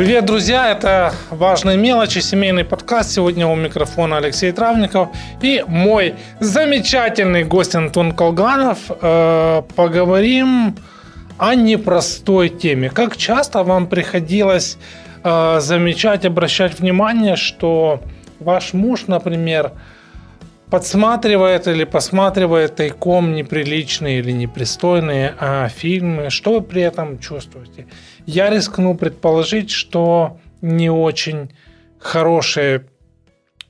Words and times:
Привет, 0.00 0.24
друзья! 0.24 0.70
Это 0.70 1.12
«Важные 1.28 1.76
мелочи», 1.76 2.20
семейный 2.20 2.64
подкаст. 2.64 3.10
Сегодня 3.10 3.46
у 3.46 3.54
микрофона 3.54 4.16
Алексей 4.16 4.50
Травников 4.50 5.10
и 5.42 5.62
мой 5.68 6.14
замечательный 6.40 7.44
гость 7.44 7.74
Антон 7.74 8.12
Колганов. 8.12 8.78
Э, 8.88 9.60
поговорим 9.76 10.74
о 11.36 11.54
непростой 11.54 12.48
теме. 12.48 12.88
Как 12.88 13.18
часто 13.18 13.62
вам 13.62 13.88
приходилось 13.88 14.78
э, 15.22 15.60
замечать, 15.60 16.24
обращать 16.24 16.80
внимание, 16.80 17.36
что 17.36 18.00
ваш 18.38 18.72
муж, 18.72 19.04
например, 19.06 19.72
подсматривает 20.70 21.66
или 21.68 21.84
посматривает 21.84 22.76
тайком 22.76 23.34
неприличные 23.34 24.20
или 24.20 24.30
непристойные 24.30 25.34
а, 25.38 25.68
фильмы, 25.68 26.30
что 26.30 26.54
вы 26.54 26.60
при 26.62 26.80
этом 26.80 27.18
чувствуете? 27.18 27.86
Я 28.26 28.50
рискну 28.50 28.94
предположить, 28.96 29.70
что 29.70 30.38
не 30.60 30.90
очень 30.90 31.54
хорошие 31.98 32.86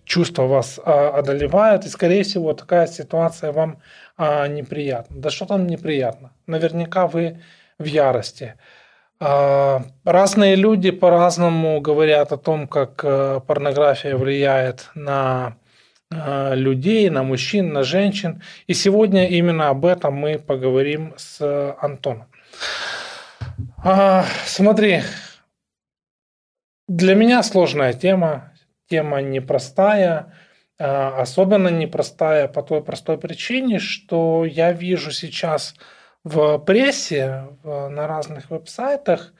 чувства 0.05 0.47
вас 0.47 0.81
а, 0.85 1.11
одолевают, 1.11 1.87
и, 1.87 1.89
скорее 1.89 2.25
всего, 2.25 2.53
такая 2.53 2.87
ситуация 2.87 3.53
вам 3.53 3.79
а, 4.17 4.49
неприятна. 4.49 5.17
Да 5.17 5.31
что 5.31 5.47
там 5.47 5.67
неприятно? 5.67 6.33
Наверняка 6.47 7.07
вы 7.07 7.41
в 7.79 7.85
ярости. 7.85 8.55
А, 9.23 9.83
разные 10.05 10.57
люди 10.57 10.91
по-разному 10.91 11.80
говорят 11.80 12.33
о 12.33 12.39
том, 12.39 12.67
как 12.67 13.03
а, 13.05 13.41
порнография 13.41 14.17
влияет 14.17 14.89
на 14.95 15.57
а, 16.11 16.55
людей, 16.55 17.11
на 17.11 17.23
мужчин, 17.23 17.73
на 17.73 17.83
женщин. 17.83 18.43
И 18.67 18.75
сегодня 18.75 19.29
именно 19.29 19.69
об 19.69 19.85
этом 19.85 20.15
мы 20.15 20.39
поговорим 20.39 21.15
с 21.19 21.75
Антоном. 21.80 22.27
А, 23.83 24.25
смотри, 24.45 25.03
для 26.89 27.15
меня 27.15 27.43
сложная 27.43 27.93
тема, 27.93 28.52
тема 28.89 29.21
непростая, 29.23 30.35
а, 30.79 31.21
особенно 31.21 31.69
непростая 31.69 32.49
по 32.49 32.63
той 32.63 32.83
простой 32.83 33.19
причине, 33.19 33.79
что 33.79 34.45
я 34.45 34.73
вижу 34.73 35.11
сейчас 35.11 35.75
в 36.25 36.59
прессе, 36.59 37.49
на 37.65 38.07
разных 38.07 38.51
веб-сайтах 38.51 39.33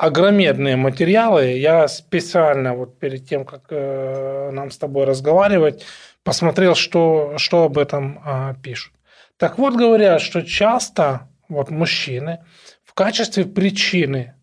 огромедные 0.00 0.76
материалы. 0.76 1.58
Я 1.58 1.86
специально 1.86 2.74
вот 2.74 2.98
перед 2.98 3.28
тем, 3.28 3.44
как 3.44 3.64
э, 3.68 4.50
нам 4.50 4.70
с 4.70 4.78
тобой 4.78 5.04
разговаривать, 5.04 5.84
посмотрел, 6.24 6.74
что, 6.74 7.34
что 7.36 7.64
об 7.64 7.76
этом 7.76 8.20
а, 8.24 8.54
пишут. 8.62 8.94
Так 9.36 9.58
вот, 9.58 9.74
говорят, 9.74 10.22
что 10.22 10.40
часто 10.42 11.28
вот 11.48 11.70
мужчины 11.70 12.42
в 12.90 12.94
качестве 12.94 13.44
причины, 13.44 14.34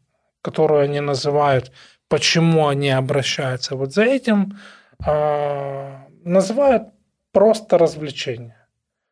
которую 0.41 0.83
они 0.83 1.01
называют, 1.01 1.73
почему 2.07 2.69
они 2.69 2.89
обращаются 2.89 3.75
вот 3.75 3.93
за 3.93 4.03
этим, 4.03 4.57
а, 5.05 6.07
называют 6.23 6.83
просто 7.33 7.77
развлечение. 7.77 8.55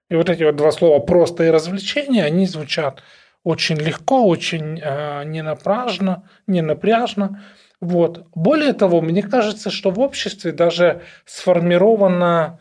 И 0.09 0.15
вот 0.15 0.29
эти 0.29 0.43
вот 0.43 0.55
два 0.55 0.71
слова 0.71 0.99
«просто» 0.99 1.43
и 1.43 1.49
«развлечение», 1.49 2.23
они 2.23 2.45
звучат 2.45 3.03
очень 3.43 3.75
легко, 3.75 4.25
очень 4.25 4.79
э, 4.81 5.23
ненапряжно, 5.25 6.29
ненапряжно. 6.47 7.43
Вот. 7.81 8.27
Более 8.33 8.71
того, 8.71 9.01
мне 9.01 9.21
кажется, 9.21 9.69
что 9.69 9.91
в 9.91 9.99
обществе 9.99 10.53
даже 10.53 11.01
сформирована 11.25 12.59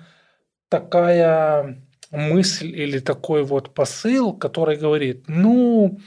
такая 0.68 1.84
мысль 2.14 2.68
или 2.68 2.98
такой 2.98 3.42
вот 3.42 3.74
посыл, 3.74 4.32
который 4.32 4.76
говорит, 4.76 5.24
ну, 5.26 5.98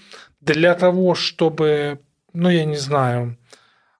для 0.42 0.76
того, 0.76 1.16
чтобы, 1.16 2.00
ну, 2.34 2.50
я 2.50 2.66
не 2.66 2.78
знаю, 2.78 3.38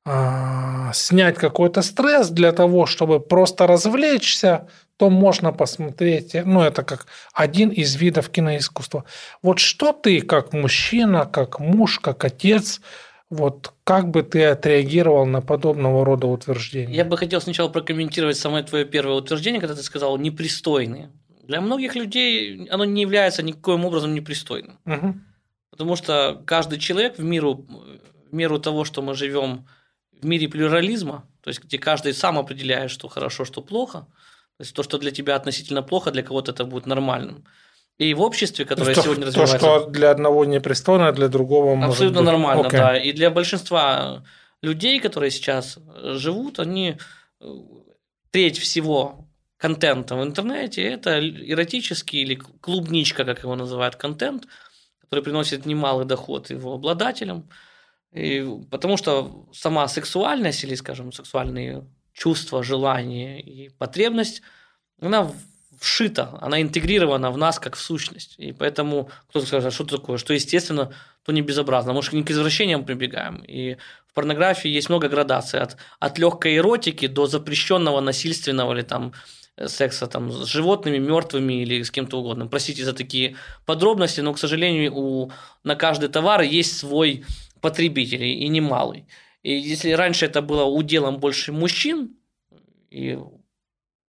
а, 0.06 0.94
снять 0.94 1.36
какой-то 1.36 1.82
стресс, 1.82 2.30
для 2.30 2.52
того, 2.54 2.86
чтобы 2.86 3.20
просто 3.20 3.68
развлечься, 3.68 4.68
то 4.98 5.10
можно 5.10 5.52
посмотреть, 5.52 6.36
ну, 6.46 6.62
это 6.62 6.84
как 6.84 7.08
один 7.34 7.70
из 7.70 7.96
видов 7.96 8.30
киноискусства. 8.30 9.04
Вот 9.44 9.60
что 9.60 9.94
ты, 9.94 10.22
как 10.22 10.54
мужчина, 10.54 11.26
как 11.26 11.60
муж, 11.60 12.00
как 12.00 12.24
отец, 12.24 12.82
вот 13.30 13.74
как 13.84 14.10
бы 14.10 14.24
ты 14.24 14.46
отреагировал 14.46 15.26
на 15.26 15.42
подобного 15.42 16.06
рода 16.06 16.28
утверждения? 16.28 16.96
Я 16.96 17.06
бы 17.06 17.18
хотел 17.18 17.42
сначала 17.42 17.68
прокомментировать 17.68 18.38
самое 18.38 18.64
твое 18.64 18.86
первое 18.86 19.16
утверждение, 19.16 19.60
когда 19.60 19.76
ты 19.76 19.84
сказал 19.84 20.18
непристойные. 20.18 21.12
Для 21.44 21.62
многих 21.62 21.96
людей 21.96 22.68
оно 22.70 22.86
не 22.86 23.02
является 23.02 23.44
никоим 23.44 23.86
образом 23.86 24.14
непристойным. 24.14 24.80
Угу. 24.86 25.16
Потому 25.78 25.96
что 25.96 26.42
каждый 26.46 26.80
человек 26.80 27.20
в 27.20 27.24
меру, 27.24 27.66
в 28.32 28.34
меру 28.34 28.58
того, 28.60 28.84
что 28.84 29.04
мы 29.04 29.14
живем 29.14 29.68
в 30.12 30.26
мире 30.26 30.48
плюрализма, 30.48 31.24
то 31.42 31.50
есть 31.50 31.64
где 31.64 31.78
каждый 31.78 32.14
сам 32.14 32.40
определяет, 32.40 32.90
что 32.90 33.08
хорошо, 33.08 33.46
что 33.46 33.62
плохо, 33.62 34.00
то 34.58 34.64
есть 34.64 34.74
то, 34.74 34.82
что 34.82 34.98
для 34.98 35.12
тебя 35.12 35.36
относительно 35.36 35.84
плохо, 35.84 36.10
для 36.10 36.24
кого-то 36.24 36.52
это 36.52 36.66
будет 36.66 36.88
нормальным. 36.88 37.46
И 38.00 38.14
в 38.16 38.22
обществе, 38.22 38.66
которое 38.66 38.96
то, 38.96 39.04
сегодня 39.04 39.28
развивается... 39.28 39.60
То, 39.60 39.80
что 39.80 39.90
для 39.90 40.10
одного 40.10 40.46
непристойно, 40.46 41.12
для 41.12 41.28
другого 41.28 41.76
может 41.76 41.94
Абсолютно 41.94 42.22
быть... 42.22 42.32
нормально, 42.32 42.68
okay. 42.68 42.78
да. 42.78 42.98
И 42.98 43.12
для 43.12 43.30
большинства 43.30 44.24
людей, 44.64 45.00
которые 45.00 45.30
сейчас 45.30 45.78
живут, 45.94 46.60
они 46.60 46.98
э, 47.40 47.46
треть 48.32 48.58
всего 48.58 49.28
контента 49.58 50.16
в 50.16 50.24
интернете– 50.24 50.84
это 50.84 51.20
эротический 51.20 52.22
или 52.22 52.36
клубничка, 52.36 53.26
как 53.26 53.44
его 53.44 53.56
называют, 53.56 53.96
контент, 53.96 54.48
который 55.10 55.24
приносит 55.24 55.66
немалый 55.66 56.06
доход 56.06 56.50
его 56.50 56.74
обладателям. 56.74 57.50
И 58.12 58.46
потому 58.70 58.98
что 58.98 59.48
сама 59.54 59.88
сексуальность 59.88 60.64
или, 60.64 60.76
скажем, 60.76 61.12
сексуальные 61.12 61.88
чувство, 62.14 62.64
желание 62.64 63.40
и 63.42 63.70
потребность, 63.70 64.42
она 65.00 65.32
вшита, 65.80 66.38
она 66.42 66.62
интегрирована 66.62 67.32
в 67.32 67.38
нас 67.38 67.60
как 67.60 67.76
в 67.76 67.80
сущность. 67.80 68.36
И 68.38 68.52
поэтому 68.52 69.10
кто-то 69.30 69.46
скажет, 69.46 69.68
а 69.68 69.72
что 69.72 69.86
такое, 69.86 70.18
что 70.18 70.34
естественно, 70.34 70.94
то 71.24 71.32
не 71.32 71.42
безобразно. 71.42 71.94
Может, 71.94 72.14
не 72.14 72.24
к 72.24 72.32
извращениям 72.32 72.86
прибегаем. 72.86 73.44
И 73.48 73.78
в 74.08 74.14
порнографии 74.14 74.70
есть 74.70 74.90
много 74.90 75.08
градаций. 75.08 75.60
От, 75.60 75.78
от 76.00 76.18
легкой 76.18 76.58
эротики 76.58 77.08
до 77.08 77.28
запрещенного 77.28 78.02
насильственного 78.02 78.74
или 78.74 78.82
там 78.82 79.14
секса 79.66 80.08
там, 80.08 80.32
с 80.32 80.46
животными, 80.46 80.98
мертвыми 80.98 81.62
или 81.62 81.82
с 81.82 81.92
кем-то 81.92 82.20
угодно. 82.20 82.48
Простите 82.48 82.84
за 82.84 82.94
такие 82.94 83.36
подробности, 83.66 84.22
но, 84.22 84.34
к 84.34 84.40
сожалению, 84.40 84.96
у, 84.96 85.32
на 85.64 85.76
каждый 85.76 86.10
товар 86.10 86.42
есть 86.42 86.78
свой 86.78 87.26
потребитель, 87.62 88.24
и 88.24 88.48
немалый. 88.48 89.08
И 89.42 89.54
если 89.54 89.92
раньше 89.92 90.26
это 90.26 90.42
было 90.42 90.64
уделом 90.64 91.20
больше 91.20 91.52
мужчин, 91.52 92.16
и 92.92 93.18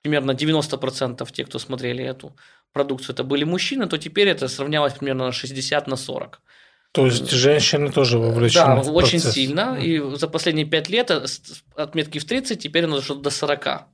примерно 0.01 0.31
90% 0.31 1.31
тех, 1.31 1.47
кто 1.47 1.59
смотрели 1.59 2.03
эту 2.03 2.35
продукцию, 2.73 3.13
это 3.13 3.23
были 3.23 3.43
мужчины, 3.45 3.87
то 3.87 3.97
теперь 3.97 4.27
это 4.27 4.47
сравнялось 4.47 4.93
примерно 4.93 5.25
на 5.25 5.31
60 5.31 5.87
на 5.87 5.95
40. 5.95 6.41
То 6.91 7.05
есть 7.05 7.29
женщины 7.29 7.91
тоже 7.91 8.17
вовлечены 8.17 8.75
Да, 8.75 8.81
в 8.81 8.95
очень 8.95 9.19
сильно. 9.19 9.77
И 9.79 9.99
за 10.15 10.27
последние 10.27 10.65
5 10.65 10.89
лет 10.89 11.11
отметки 11.75 12.19
в 12.19 12.25
30, 12.25 12.59
теперь 12.59 12.85
оно 12.85 12.97
дошло 12.97 13.15
до 13.15 13.29
40. 13.29 13.87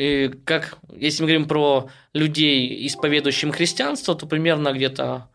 И 0.00 0.30
как, 0.46 0.78
если 0.96 1.22
мы 1.22 1.28
говорим 1.28 1.46
про 1.46 1.90
людей, 2.14 2.86
исповедующим 2.86 3.52
христианство, 3.52 4.14
то 4.14 4.26
примерно 4.26 4.72
где-то 4.72 5.28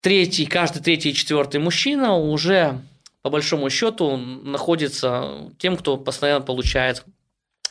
третий, 0.00 0.44
каждый 0.46 0.82
третий 0.82 1.10
и 1.10 1.14
четвертый 1.14 1.60
мужчина 1.60 2.16
уже 2.16 2.80
по 3.22 3.30
большому 3.30 3.70
счету 3.70 4.16
находится 4.16 5.52
тем, 5.58 5.76
кто 5.76 5.96
постоянно 5.98 6.44
получает 6.44 7.04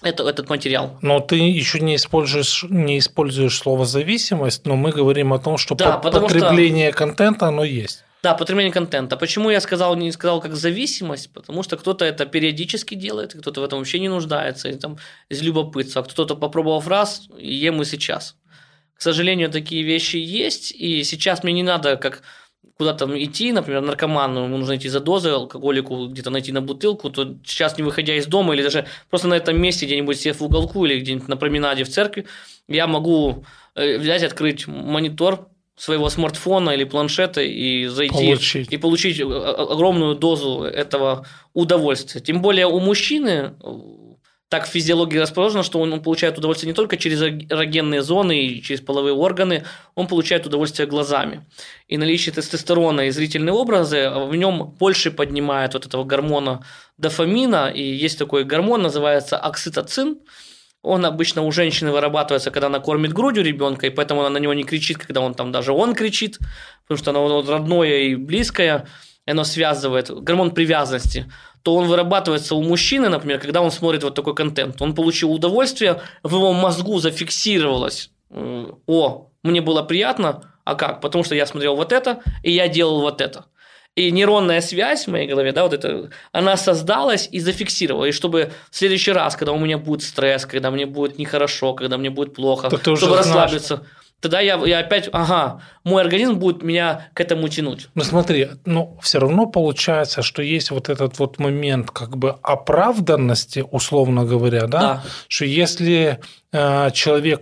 это, 0.01 0.24
этот 0.24 0.50
материал. 0.50 0.97
Но 1.01 1.19
ты 1.19 1.35
еще 1.35 1.81
не 1.81 1.97
используешь, 1.97 2.63
не 2.69 3.00
используешь 3.00 3.57
слово 3.57 3.85
зависимость, 3.85 4.66
но 4.66 4.78
мы 4.78 4.91
говорим 4.91 5.34
о 5.34 5.40
том, 5.40 5.57
что 5.57 5.75
да, 5.75 5.97
потребление 5.97 6.92
что... 6.92 7.00
контента 7.00 7.48
оно 7.48 7.65
есть. 7.65 8.05
Да, 8.25 8.33
потребление 8.33 8.74
контента. 8.74 9.18
Почему 9.18 9.51
я 9.51 9.62
сказал, 9.62 9.95
не 9.95 10.12
сказал 10.12 10.42
как 10.42 10.56
зависимость? 10.56 11.31
Потому 11.31 11.62
что 11.62 11.77
кто-то 11.77 12.06
это 12.06 12.25
периодически 12.25 12.95
делает, 12.95 13.33
кто-то 13.33 13.62
в 13.62 13.63
этом 13.63 13.77
вообще 13.77 14.00
не 14.00 14.10
нуждается, 14.10 14.68
и 14.68 14.74
там 14.74 14.98
из 15.30 15.44
любопытства. 15.44 16.01
Кто-то 16.01 16.36
попробовав 16.36 16.88
раз, 16.88 17.27
и 17.38 17.54
ем 17.54 17.83
и 17.83 17.86
сейчас. 17.86 18.36
К 18.95 19.04
сожалению, 19.04 19.51
такие 19.51 19.83
вещи 19.83 20.16
есть, 20.16 20.72
и 20.72 21.04
сейчас 21.04 21.44
мне 21.44 21.54
не 21.54 21.62
надо 21.62 21.98
как 21.98 22.24
куда-то 22.80 23.06
идти, 23.24 23.51
например, 23.51 23.81
наркоману, 23.81 24.45
ему 24.45 24.57
нужно 24.57 24.75
идти 24.75 24.89
за 24.89 25.01
дозой, 25.01 25.33
алкоголику 25.33 26.07
где-то 26.07 26.31
найти 26.31 26.51
на 26.51 26.63
бутылку, 26.63 27.12
то 27.12 27.38
сейчас, 27.45 27.77
не 27.77 27.83
выходя 27.83 28.16
из 28.16 28.25
дома, 28.25 28.56
или 28.56 28.63
даже 28.63 28.88
просто 29.12 29.27
на 29.27 29.36
этом 29.36 29.62
месте 29.62 29.86
где-нибудь 29.86 30.19
сев 30.19 30.39
в 30.39 30.44
уголку 30.44 30.83
или 30.88 31.00
где-нибудь 31.00 31.27
на 31.27 31.38
променаде 31.38 31.83
в 31.83 31.89
церкви, 31.89 32.25
я 32.68 32.88
могу 32.88 33.45
э, 33.75 34.00
взять, 34.00 34.24
открыть 34.24 34.66
монитор 34.66 35.48
своего 35.75 36.10
смартфона 36.10 36.72
или 36.72 36.86
планшета 36.86 37.42
и 37.42 37.88
зайти 37.88 38.13
получить. 38.13 38.72
и 38.72 38.77
получить 38.77 39.19
огромную 39.22 40.16
дозу 40.16 40.63
этого 40.63 41.25
удовольствия. 41.54 42.22
Тем 42.22 42.42
более 42.42 42.68
у 42.68 42.80
мужчины 42.80 43.54
так 44.48 44.68
в 44.68 44.72
физиологии 44.72 45.18
расположено, 45.18 45.63
что 45.63 45.80
он, 45.80 45.92
он 45.92 46.01
получает 46.01 46.38
удовольствие 46.38 46.69
не 46.69 46.75
только 46.75 46.98
через 46.98 47.22
эрогенные 47.22 48.01
зоны 48.01 48.45
и 48.45 48.62
через 48.62 48.80
половые 48.80 49.13
органы, 49.13 49.66
он 49.95 50.07
получает 50.07 50.45
удовольствие 50.45 50.88
глазами. 50.88 51.45
И 51.88 51.98
наличие 51.98 52.33
тестостерона 52.33 53.07
и 53.07 53.10
зрительные 53.10 53.54
образы 53.54 54.10
в 54.10 54.36
нем 54.36 54.75
больше 54.80 55.12
поднимает 55.12 55.74
вот 55.74 55.86
этого 55.88 56.04
гормона 56.04 56.63
дофамина, 56.98 57.72
и 57.74 57.81
есть 57.81 58.19
такой 58.19 58.45
гормон, 58.45 58.83
называется 58.83 59.38
окситоцин, 59.38 60.19
он 60.86 61.06
обычно 61.06 61.42
у 61.42 61.52
женщины 61.52 61.92
вырабатывается, 61.92 62.52
когда 62.52 62.68
она 62.68 62.80
кормит 62.80 63.14
грудью 63.14 63.44
ребенка, 63.44 63.88
и 63.88 63.90
поэтому 63.90 64.22
она 64.22 64.30
на 64.30 64.38
него 64.38 64.54
не 64.54 64.64
кричит, 64.64 64.98
когда 64.98 65.22
он 65.22 65.34
там 65.34 65.52
даже 65.52 65.72
он 65.72 65.96
кричит, 65.96 66.40
потому 66.84 66.98
что 66.98 67.12
оно 67.12 67.42
родное 67.42 67.98
и 68.04 68.16
близкое, 68.16 68.86
и 69.26 69.32
оно 69.32 69.44
связывает, 69.44 70.10
гормон 70.10 70.52
привязанности 70.52 71.26
то 71.66 71.76
он 71.76 71.88
вырабатывается 71.88 72.54
у 72.54 72.62
мужчины, 72.62 73.10
например, 73.10 73.40
когда 73.40 73.60
он 73.60 73.72
смотрит 73.72 74.04
вот 74.04 74.14
такой 74.14 74.36
контент. 74.36 74.80
Он 74.84 74.94
получил 74.94 75.32
удовольствие, 75.32 76.00
в 76.22 76.36
его 76.36 76.54
мозгу 76.54 77.00
зафиксировалось, 77.00 78.12
э, 78.30 78.68
о, 78.86 79.32
мне 79.42 79.62
было 79.62 79.82
приятно, 79.82 80.44
а 80.64 80.76
как? 80.76 81.02
Потому 81.02 81.24
что 81.24 81.34
я 81.34 81.48
смотрел 81.48 81.76
вот 81.76 81.92
это, 81.92 82.20
и 82.44 82.52
я 82.52 82.68
делал 82.68 83.02
вот 83.02 83.20
это. 83.20 83.46
И 83.95 84.12
нейронная 84.12 84.62
связь 84.62 85.06
в 85.06 85.12
моей 85.12 85.27
голове, 85.27 85.53
да, 85.53 85.63
вот 85.63 85.74
это, 85.74 86.09
она 86.33 86.57
создалась 86.57 87.30
и 87.31 87.39
зафиксировала. 87.39 88.06
И 88.06 88.12
чтобы 88.12 88.51
в 88.69 88.75
следующий 88.75 89.12
раз, 89.12 89.36
когда 89.36 89.53
у 89.53 89.59
меня 89.59 89.77
будет 89.77 90.03
стресс, 90.03 90.45
когда 90.45 90.69
мне 90.69 90.86
будет 90.86 91.18
нехорошо, 91.18 91.74
когда 91.74 91.97
мне 91.97 92.09
будет 92.09 92.33
плохо, 92.33 92.69
чтобы 92.69 93.18
расслабиться, 93.18 93.75
знаешь 93.75 93.92
тогда 94.25 94.39
я, 94.39 94.56
я 94.65 94.80
опять, 94.80 95.07
ага, 95.12 95.62
мой 95.83 96.01
организм 96.01 96.36
будет 96.36 96.63
меня 96.63 97.09
к 97.13 97.21
этому 97.21 97.47
тянуть. 97.47 97.89
Ну 97.94 98.03
смотри, 98.03 98.50
но 98.65 98.97
все 99.01 99.19
равно 99.19 99.45
получается, 99.45 100.24
что 100.24 100.41
есть 100.41 100.71
вот 100.71 100.89
этот 100.89 101.19
вот 101.19 101.38
момент 101.38 101.91
как 101.91 102.18
бы 102.18 102.36
оправданности, 102.41 103.63
условно 103.69 104.25
говоря, 104.25 104.68
да, 104.68 104.80
да. 104.80 105.03
что 105.27 105.45
если 105.45 106.19
э, 106.51 106.91
человек, 106.91 107.41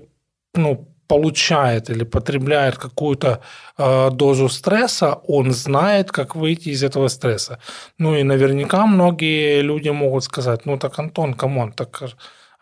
ну, 0.56 0.93
получает 1.14 1.90
или 1.90 2.04
потребляет 2.06 2.78
какую-то 2.78 3.40
э, 3.78 4.10
дозу 4.12 4.50
стресса, 4.50 5.14
он 5.28 5.52
знает, 5.52 6.12
как 6.12 6.36
выйти 6.36 6.70
из 6.70 6.84
этого 6.84 7.10
стресса. 7.10 7.58
Ну 8.00 8.16
и 8.16 8.24
наверняка 8.24 8.88
многие 8.88 9.62
люди 9.62 9.90
могут 9.90 10.24
сказать, 10.24 10.66
ну 10.66 10.78
так, 10.78 11.00
Антон, 11.00 11.36
come 11.36 11.56
on, 11.56 11.72
так 11.72 12.02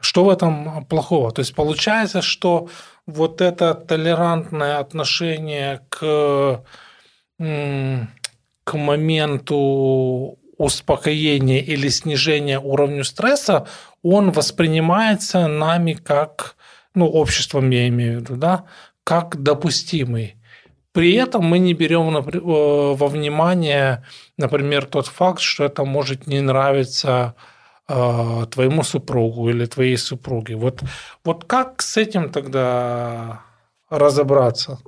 что 0.01 0.25
в 0.25 0.29
этом 0.29 0.85
плохого? 0.85 1.31
То 1.31 1.39
есть 1.39 1.55
получается, 1.55 2.21
что 2.21 2.67
вот 3.07 3.39
это 3.39 3.73
толерантное 3.73 4.79
отношение 4.79 5.79
к, 5.89 6.61
к 7.37 8.73
моменту 8.77 10.37
успокоения 10.57 11.61
или 11.61 11.89
снижения 11.89 12.59
уровня 12.59 13.03
стресса, 13.03 13.65
он 14.03 14.31
воспринимается 14.31 15.47
нами 15.47 15.93
как, 15.93 16.55
ну, 16.95 17.07
обществом 17.07 17.69
я 17.69 17.87
имею 17.87 18.19
в 18.19 18.21
виду, 18.21 18.35
да, 18.35 18.65
как 19.03 19.41
допустимый. 19.41 20.35
При 20.91 21.13
этом 21.13 21.45
мы 21.45 21.59
не 21.59 21.73
берем 21.73 22.17
э, 22.17 22.39
во 22.41 23.07
внимание, 23.07 24.03
например, 24.37 24.85
тот 24.85 25.07
факт, 25.07 25.39
что 25.39 25.63
это 25.63 25.85
может 25.85 26.27
не 26.27 26.41
нравиться 26.41 27.35
а, 27.87 28.45
твоему 28.45 28.83
супругу 28.83 29.49
или 29.49 29.65
твоей 29.65 29.97
супруге. 29.97 30.55
Вот, 30.55 30.81
вот 31.25 31.45
как 31.45 31.81
с 31.81 31.97
этим 31.97 32.29
тогда 32.29 33.41
разобраться? 33.89 34.79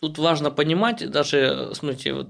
Тут 0.00 0.18
важно 0.18 0.50
понимать, 0.50 1.10
даже, 1.10 1.70
смотрите, 1.72 2.26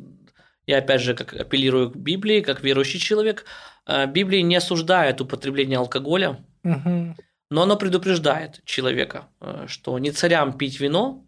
я 0.66 0.78
опять 0.78 1.00
же 1.00 1.14
как 1.14 1.34
апеллирую 1.34 1.90
к 1.90 1.96
Библии, 1.96 2.40
как 2.40 2.62
верующий 2.62 3.00
человек, 3.00 3.44
а, 3.86 4.06
Библия 4.06 4.42
не 4.42 4.56
осуждает 4.56 5.20
употребление 5.20 5.78
алкоголя, 5.78 6.38
угу. 6.62 7.16
Но 7.54 7.62
она 7.62 7.76
предупреждает 7.76 8.60
человека, 8.64 9.28
а, 9.40 9.66
что 9.68 9.96
не 10.00 10.10
царям 10.10 10.58
пить 10.58 10.80
вино, 10.80 11.24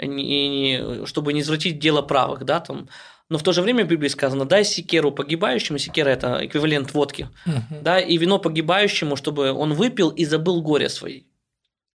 и 0.00 0.08
не, 0.08 1.06
чтобы 1.06 1.32
не 1.32 1.42
извратить 1.42 1.78
дело 1.78 2.02
правых, 2.02 2.44
да, 2.44 2.58
там, 2.58 2.88
но 3.28 3.38
в 3.38 3.44
то 3.44 3.52
же 3.52 3.62
время 3.62 3.84
в 3.84 3.88
Библии 3.88 4.08
сказано, 4.08 4.46
дай 4.46 4.64
секеру 4.64 5.12
погибающему, 5.12 5.78
секера– 5.78 6.08
это 6.10 6.44
эквивалент 6.44 6.92
водки, 6.92 7.28
угу. 7.46 7.82
да, 7.82 8.00
и 8.00 8.16
вино 8.16 8.40
погибающему, 8.40 9.14
чтобы 9.14 9.52
он 9.52 9.74
выпил 9.74 10.08
и 10.08 10.24
забыл 10.24 10.60
горе 10.60 10.88
свои. 10.88 11.22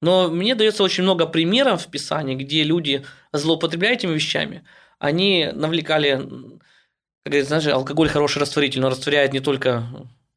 Но 0.01 0.29
мне 0.31 0.55
дается 0.55 0.85
очень 0.85 1.03
много 1.03 1.27
примеров 1.27 1.83
в 1.83 1.91
Писании, 1.91 2.37
где 2.37 2.63
люди, 2.63 3.05
злоупотребляя 3.33 3.95
этими 3.95 4.15
вещами, 4.15 4.63
они 5.01 5.51
навлекали, 5.53 6.11
как 6.13 7.33
говорится, 7.33 7.49
знаешь, 7.49 7.67
алкоголь 7.67 8.09
хороший 8.09 8.39
растворитель, 8.39 8.83
но 8.83 8.91
растворяет 8.91 9.33
не 9.33 9.41
только, 9.41 9.83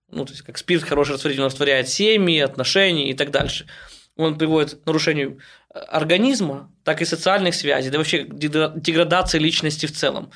ну, 0.10 0.26
то 0.26 0.32
есть 0.32 0.44
как 0.44 0.58
спирт 0.58 0.84
хороший 0.84 1.14
растворитель, 1.14 1.42
но 1.42 1.48
растворяет 1.48 1.90
семьи, 1.90 2.40
отношения 2.40 3.10
и 3.10 3.14
так 3.14 3.32
дальше. 3.32 3.68
Он 4.16 4.38
приводит 4.38 4.82
к 4.82 4.86
нарушению 4.86 5.40
организма, 5.70 6.72
так 6.84 7.02
и 7.02 7.06
социальных 7.06 7.56
связей, 7.56 7.90
да 7.90 7.98
вообще 7.98 8.26
деградации 8.28 9.38
личности 9.40 9.86
в 9.86 9.92
целом. 9.92 10.32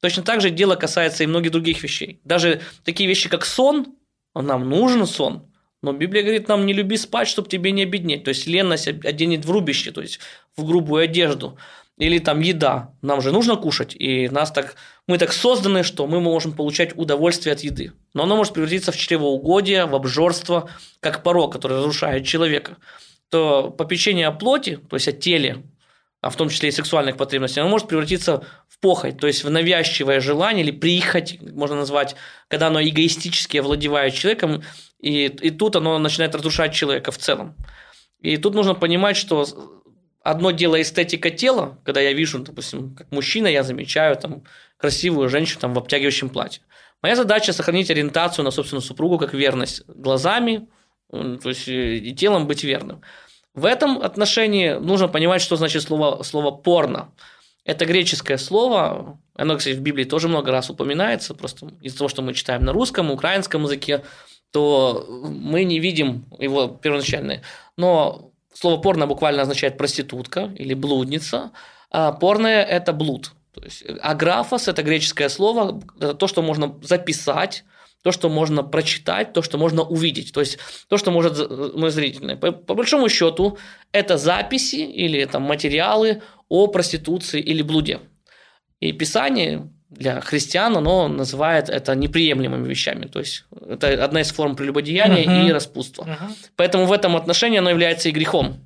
Точно 0.00 0.22
так 0.22 0.40
же 0.40 0.50
дело 0.50 0.76
касается 0.76 1.24
и 1.24 1.26
многих 1.26 1.52
других 1.52 1.82
вещей. 1.82 2.20
Даже 2.24 2.60
такие 2.84 3.08
вещи, 3.08 3.28
как 3.28 3.44
сон, 3.44 3.96
нам 4.34 4.68
нужен 4.68 5.06
сон, 5.06 5.50
но 5.82 5.92
Библия 5.92 6.22
говорит 6.22 6.48
нам, 6.48 6.66
не 6.66 6.72
люби 6.72 6.96
спать, 6.96 7.28
чтобы 7.28 7.48
тебе 7.48 7.70
не 7.72 7.82
обеднеть. 7.82 8.24
То 8.24 8.30
есть 8.30 8.46
ленность 8.46 8.88
оденет 8.88 9.44
в 9.44 9.50
рубище, 9.50 9.92
то 9.92 10.00
есть 10.00 10.20
в 10.56 10.64
грубую 10.64 11.04
одежду. 11.04 11.58
Или 11.96 12.18
там 12.18 12.40
еда. 12.40 12.90
Нам 13.00 13.22
же 13.22 13.32
нужно 13.32 13.56
кушать. 13.56 13.96
И 13.98 14.28
нас 14.28 14.52
так, 14.52 14.76
мы 15.06 15.16
так 15.16 15.32
созданы, 15.32 15.82
что 15.82 16.06
мы 16.06 16.20
можем 16.20 16.52
получать 16.52 16.96
удовольствие 16.96 17.54
от 17.54 17.60
еды. 17.60 17.92
Но 18.12 18.24
оно 18.24 18.36
может 18.36 18.52
превратиться 18.52 18.92
в 18.92 18.96
чревоугодие, 18.96 19.86
в 19.86 19.94
обжорство, 19.94 20.68
как 21.00 21.22
порог, 21.22 21.52
который 21.52 21.78
разрушает 21.78 22.26
человека. 22.26 22.76
То 23.30 23.70
попечение 23.70 24.26
о 24.26 24.32
плоти, 24.32 24.78
то 24.88 24.96
есть 24.96 25.08
о 25.08 25.12
теле, 25.12 25.62
а 26.20 26.30
в 26.30 26.36
том 26.36 26.48
числе 26.48 26.68
и 26.68 26.72
сексуальных 26.72 27.16
потребностей, 27.16 27.60
оно 27.60 27.70
может 27.70 27.88
превратиться 27.88 28.44
в 28.68 28.78
похоть, 28.78 29.18
то 29.18 29.26
есть 29.26 29.44
в 29.44 29.50
навязчивое 29.50 30.20
желание 30.20 30.64
или 30.64 30.72
прихоть, 30.72 31.38
можно 31.40 31.76
назвать, 31.76 32.16
когда 32.48 32.66
оно 32.66 32.82
эгоистически 32.82 33.58
овладевает 33.58 34.14
человеком, 34.14 34.62
и, 35.00 35.26
и 35.26 35.50
тут 35.50 35.76
оно 35.76 35.98
начинает 35.98 36.34
разрушать 36.34 36.74
человека 36.74 37.12
в 37.12 37.18
целом. 37.18 37.54
И 38.20 38.38
тут 38.38 38.54
нужно 38.54 38.74
понимать, 38.74 39.16
что 39.16 39.44
одно 40.30 40.50
дело 40.50 40.80
эстетика 40.80 41.30
тела, 41.30 41.78
когда 41.84 42.00
я 42.00 42.12
вижу, 42.12 42.38
допустим, 42.40 42.94
как 42.94 43.10
мужчина, 43.12 43.46
я 43.46 43.62
замечаю 43.62 44.16
там 44.16 44.42
красивую 44.76 45.28
женщину 45.28 45.60
там, 45.60 45.74
в 45.74 45.78
обтягивающем 45.78 46.28
платье. 46.28 46.62
Моя 47.02 47.16
задача 47.16 47.52
сохранить 47.52 47.90
ориентацию 47.90 48.44
на 48.44 48.50
собственную 48.50 48.82
супругу 48.82 49.18
как 49.18 49.34
верность 49.34 49.82
глазами, 49.86 50.66
то 51.10 51.48
есть 51.48 51.68
и 51.68 52.14
телом 52.14 52.46
быть 52.46 52.64
верным. 52.64 53.02
В 53.54 53.64
этом 53.64 53.98
отношении 53.98 54.72
нужно 54.72 55.08
понимать, 55.08 55.40
что 55.40 55.56
значит 55.56 55.82
слово, 55.82 56.22
слово 56.22 56.50
«порно». 56.50 57.12
Это 57.64 57.84
греческое 57.84 58.36
слово, 58.36 59.18
оно, 59.34 59.56
кстати, 59.56 59.74
в 59.74 59.80
Библии 59.80 60.04
тоже 60.04 60.28
много 60.28 60.50
раз 60.52 60.70
упоминается, 60.70 61.34
просто 61.34 61.72
из-за 61.82 61.98
того, 61.98 62.08
что 62.08 62.22
мы 62.22 62.32
читаем 62.32 62.64
на 62.64 62.72
русском, 62.72 63.10
украинском 63.10 63.64
языке, 63.64 64.02
то 64.52 65.06
мы 65.08 65.64
не 65.64 65.80
видим 65.80 66.24
его 66.38 66.68
первоначальное. 66.68 67.42
Но 67.76 68.32
слово 68.56 68.80
«порно» 68.80 69.06
буквально 69.06 69.42
означает 69.42 69.76
проститутка 69.78 70.52
или 70.56 70.74
блудница, 70.74 71.50
а 71.90 72.12
порное– 72.12 72.62
это 72.64 72.92
блуд. 72.92 73.32
То 73.54 73.64
есть 73.64 73.84
аграфос– 74.02 74.68
это 74.68 74.82
греческое 74.82 75.28
слово, 75.28 75.80
это 75.96 76.14
то, 76.14 76.26
что 76.26 76.42
можно 76.42 76.78
записать, 76.82 77.64
то, 78.02 78.12
что 78.12 78.28
можно 78.28 78.62
прочитать, 78.62 79.32
то, 79.32 79.42
что 79.42 79.58
можно 79.58 79.82
увидеть, 79.82 80.32
то 80.32 80.40
есть 80.40 80.58
то, 80.88 80.96
что 80.96 81.10
может 81.10 81.50
мой 81.74 81.90
зрительный. 81.90 82.36
По, 82.36 82.52
по 82.52 82.74
большому 82.74 83.08
счету, 83.08 83.58
это 83.92 84.16
записи 84.16 84.76
или 84.76 85.24
там, 85.24 85.42
материалы 85.42 86.22
о 86.48 86.66
проституции 86.68 87.40
или 87.40 87.62
блуде. 87.62 88.00
И 88.80 88.92
Писание 88.92 89.70
для 89.96 90.20
христиан, 90.20 90.76
оно 90.76 91.08
называет 91.08 91.68
это 91.68 91.94
неприемлемыми 91.94 92.68
вещами. 92.68 93.06
То 93.06 93.18
есть 93.20 93.44
это 93.68 94.04
одна 94.04 94.20
из 94.20 94.30
форм 94.30 94.56
прелюбодеяния 94.56 95.24
uh-huh. 95.24 95.48
и 95.48 95.52
распутства. 95.52 96.04
Uh-huh. 96.04 96.32
Поэтому 96.56 96.86
в 96.86 96.92
этом 96.92 97.16
отношении 97.16 97.58
оно 97.58 97.70
является 97.70 98.08
и 98.08 98.12
грехом. 98.12 98.60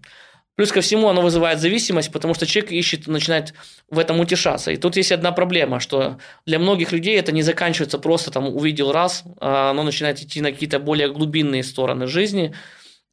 Плюс 0.56 0.72
ко 0.72 0.82
всему 0.82 1.08
оно 1.08 1.22
вызывает 1.22 1.58
зависимость, 1.58 2.12
потому 2.12 2.34
что 2.34 2.44
человек 2.44 2.70
ищет, 2.70 3.06
начинает 3.06 3.54
в 3.88 3.98
этом 3.98 4.20
утешаться. 4.20 4.70
И 4.70 4.76
тут 4.76 4.96
есть 4.96 5.10
одна 5.10 5.32
проблема, 5.32 5.80
что 5.80 6.18
для 6.44 6.58
многих 6.58 6.92
людей 6.92 7.18
это 7.18 7.32
не 7.32 7.42
заканчивается 7.42 7.98
просто 7.98 8.30
там 8.30 8.46
увидел 8.46 8.92
раз, 8.92 9.24
а 9.40 9.70
оно 9.70 9.84
начинает 9.84 10.20
идти 10.20 10.42
на 10.42 10.52
какие-то 10.52 10.78
более 10.78 11.10
глубинные 11.10 11.62
стороны 11.62 12.06
жизни. 12.06 12.54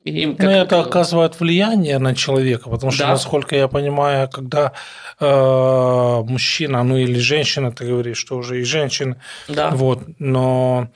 Им 0.04 0.36
как... 0.36 0.46
Но 0.46 0.52
это 0.52 0.80
оказывает 0.80 1.40
влияние 1.40 2.00
на 2.00 2.16
человека, 2.16 2.70
потому 2.70 2.92
что, 2.92 3.04
да. 3.04 3.10
насколько 3.10 3.56
я 3.56 3.68
понимаю, 3.68 4.30
когда 4.30 4.72
э, 5.20 6.22
мужчина, 6.26 6.84
ну 6.84 6.98
или 6.98 7.20
женщина, 7.20 7.72
ты 7.72 7.86
говоришь, 7.86 8.18
что 8.18 8.38
уже 8.38 8.62
и 8.62 8.64
женщина, 8.64 9.18
да. 9.48 9.70
вот, 9.72 10.04
но 10.20 10.90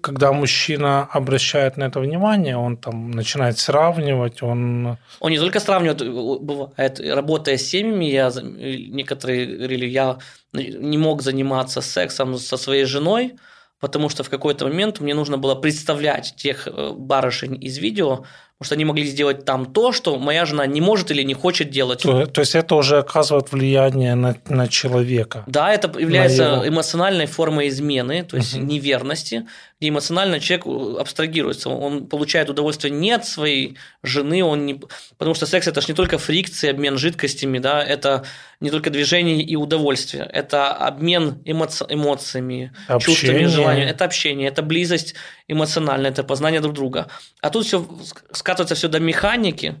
когда 0.00 0.32
мужчина 0.32 1.08
обращает 1.12 1.76
на 1.76 1.84
это 1.84 2.00
внимание, 2.00 2.56
он 2.56 2.76
там 2.76 3.10
начинает 3.10 3.58
сравнивать, 3.58 4.42
он... 4.42 4.98
Он 5.20 5.30
не 5.30 5.38
только 5.38 5.60
сравнивает, 5.60 6.02
бывает, 6.42 7.00
работая 7.00 7.56
с 7.56 7.66
семьями, 7.66 8.06
я, 8.06 8.32
некоторые 8.42 9.46
говорили, 9.46 9.86
я 9.86 10.18
не 10.52 10.98
мог 10.98 11.22
заниматься 11.22 11.80
сексом 11.80 12.36
со 12.38 12.56
своей 12.56 12.84
женой, 12.84 13.36
потому 13.80 14.08
что 14.08 14.22
в 14.22 14.30
какой-то 14.30 14.66
момент 14.66 15.00
мне 15.00 15.14
нужно 15.14 15.38
было 15.38 15.54
представлять 15.54 16.34
тех 16.36 16.68
э, 16.68 16.92
барышень 16.94 17.62
из 17.62 17.78
видео, 17.78 18.24
потому 18.58 18.66
что 18.66 18.74
они 18.74 18.84
могли 18.84 19.04
сделать 19.04 19.44
там 19.46 19.64
то, 19.64 19.92
что 19.92 20.18
моя 20.18 20.44
жена 20.44 20.66
не 20.66 20.82
может 20.82 21.10
или 21.10 21.22
не 21.22 21.32
хочет 21.32 21.70
делать. 21.70 22.02
То, 22.02 22.26
то 22.26 22.42
есть 22.42 22.54
это 22.54 22.74
уже 22.74 22.98
оказывает 22.98 23.50
влияние 23.52 24.14
на, 24.14 24.36
на 24.48 24.68
человека. 24.68 25.44
Да, 25.46 25.72
это 25.72 25.98
является 25.98 26.42
его... 26.42 26.68
эмоциональной 26.68 27.26
формой 27.26 27.68
измены, 27.68 28.22
то 28.22 28.36
есть 28.36 28.54
угу. 28.54 28.64
неверности, 28.64 29.46
где 29.80 29.88
эмоционально 29.88 30.40
человек 30.40 30.66
э, 30.66 31.00
абстрагируется, 31.00 31.70
он 31.70 32.06
получает 32.06 32.50
удовольствие 32.50 32.92
не 32.92 33.12
от 33.12 33.26
своей 33.26 33.78
жены, 34.02 34.44
он 34.44 34.66
не... 34.66 34.80
потому 35.16 35.34
что 35.34 35.46
секс 35.46 35.66
это 35.66 35.80
же 35.80 35.88
не 35.88 35.94
только 35.94 36.18
фрикции, 36.18 36.68
обмен 36.68 36.98
жидкостями, 36.98 37.58
да, 37.58 37.82
это 37.82 38.24
не 38.60 38.70
только 38.70 38.90
движение 38.90 39.42
и 39.42 39.56
удовольствие, 39.56 40.28
это 40.30 40.72
обмен 40.72 41.40
эмоци... 41.46 41.86
эмоциями, 41.88 42.72
общение. 42.88 43.00
чувствами, 43.00 43.44
желаниями, 43.46 43.90
это 43.90 44.04
общение, 44.04 44.48
это 44.48 44.62
близость 44.62 45.14
эмоциональная, 45.48 46.10
это 46.10 46.24
познание 46.24 46.60
друг 46.60 46.74
друга. 46.74 47.08
А 47.40 47.48
тут 47.48 47.64
все 47.64 47.88
скатывается 48.32 48.74
все 48.74 48.88
до 48.88 49.00
механики, 49.00 49.76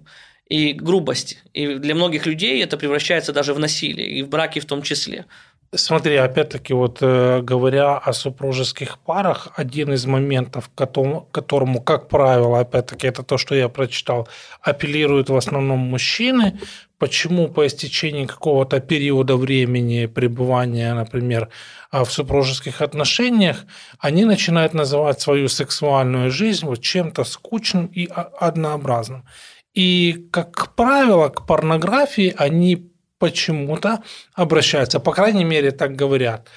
и 0.50 0.72
грубости. 0.72 1.38
И 1.52 1.76
для 1.76 1.94
многих 1.94 2.26
людей 2.26 2.62
это 2.62 2.76
превращается 2.76 3.32
даже 3.32 3.54
в 3.54 3.60
насилие, 3.60 4.10
и 4.10 4.22
в 4.22 4.28
браке 4.28 4.58
в 4.58 4.64
том 4.64 4.82
числе. 4.82 5.26
Смотри, 5.72 6.16
опять-таки, 6.16 6.74
вот 6.74 6.98
э, 7.00 7.42
говоря 7.42 7.96
о 7.96 8.12
супружеских 8.12 8.98
парах, 8.98 9.52
один 9.54 9.92
из 9.92 10.04
моментов, 10.04 10.68
которому, 10.74 11.28
которому, 11.30 11.80
как 11.80 12.08
правило, 12.08 12.58
опять-таки, 12.58 13.06
это 13.06 13.22
то, 13.22 13.38
что 13.38 13.54
я 13.54 13.68
прочитал, 13.68 14.26
апеллируют 14.62 15.30
в 15.30 15.36
основном 15.36 15.78
мужчины. 15.78 16.58
Почему 16.98 17.46
по 17.46 17.68
истечении 17.68 18.26
какого-то 18.26 18.80
периода 18.80 19.36
времени 19.36 20.06
пребывания, 20.06 20.92
например, 20.92 21.50
а, 21.92 22.04
в 22.04 22.12
супружеских 22.12 22.80
отношениях, 22.80 23.64
они 24.00 24.24
начинают 24.24 24.74
называть 24.74 25.20
свою 25.20 25.48
сексуальную 25.48 26.32
жизнь 26.32 26.66
вот 26.66 26.80
чем-то 26.80 27.22
скучным 27.22 27.86
и 27.86 28.08
однообразным. 28.08 29.24
И, 29.72 30.26
как 30.32 30.74
правило, 30.74 31.28
к 31.28 31.46
порнографии 31.46 32.34
они 32.36 32.89
почему-то 33.20 34.02
обращаются, 34.34 34.98
по 34.98 35.12
крайней 35.12 35.44
мере, 35.44 35.70
так 35.70 35.94
говорят, 35.94 36.48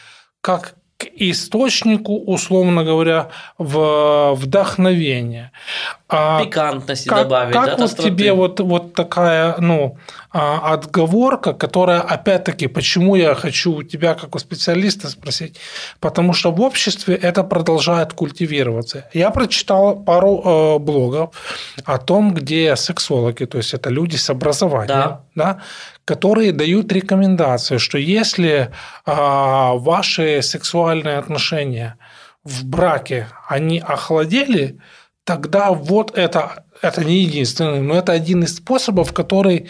как 0.41 0.75
к 0.97 1.05
источнику, 1.15 2.17
условно 2.17 2.83
говоря, 2.83 3.29
в 3.57 4.33
вдохновения. 4.35 5.51
А 6.07 6.43
Пикантности 6.43 7.09
как, 7.09 7.23
добавить. 7.23 7.53
Как 7.53 7.77
да, 7.77 7.85
вот 7.85 7.97
тебе 7.97 8.33
вот, 8.33 8.59
вот 8.61 8.93
такая 8.93 9.57
ну, 9.59 9.97
отговорка, 10.33 11.53
которая, 11.53 12.01
опять-таки, 12.01 12.67
почему 12.67 13.15
я 13.15 13.35
хочу 13.35 13.75
у 13.75 13.83
тебя, 13.83 14.15
как 14.15 14.35
у 14.35 14.39
специалиста, 14.39 15.09
спросить? 15.09 15.57
Потому 15.99 16.33
что 16.33 16.51
в 16.51 16.59
обществе 16.59 17.15
это 17.15 17.43
продолжает 17.43 18.13
культивироваться. 18.13 19.05
Я 19.13 19.29
прочитал 19.29 19.95
пару 19.95 20.41
э, 20.43 20.79
блогов 20.79 21.35
о 21.85 21.99
том, 21.99 22.33
где 22.33 22.75
сексологи, 22.75 23.45
то 23.45 23.59
есть 23.59 23.75
это 23.75 23.91
люди 23.91 24.15
с 24.15 24.29
образованием, 24.29 24.87
да. 24.87 25.21
Да, 25.35 25.61
которые 26.05 26.51
дают 26.51 26.91
рекомендации, 26.91 27.77
что 27.77 27.97
если 27.97 28.71
а, 29.05 29.73
ваши 29.73 30.41
сексуальные 30.41 31.17
отношения 31.17 31.97
в 32.43 32.65
браке, 32.65 33.27
они 33.47 33.79
охладели, 33.79 34.79
тогда 35.23 35.71
вот 35.71 36.17
это, 36.17 36.65
это 36.81 37.03
не 37.03 37.19
единственный, 37.19 37.81
но 37.81 37.95
это 37.95 38.11
один 38.11 38.43
из 38.43 38.57
способов, 38.57 39.13
который 39.13 39.69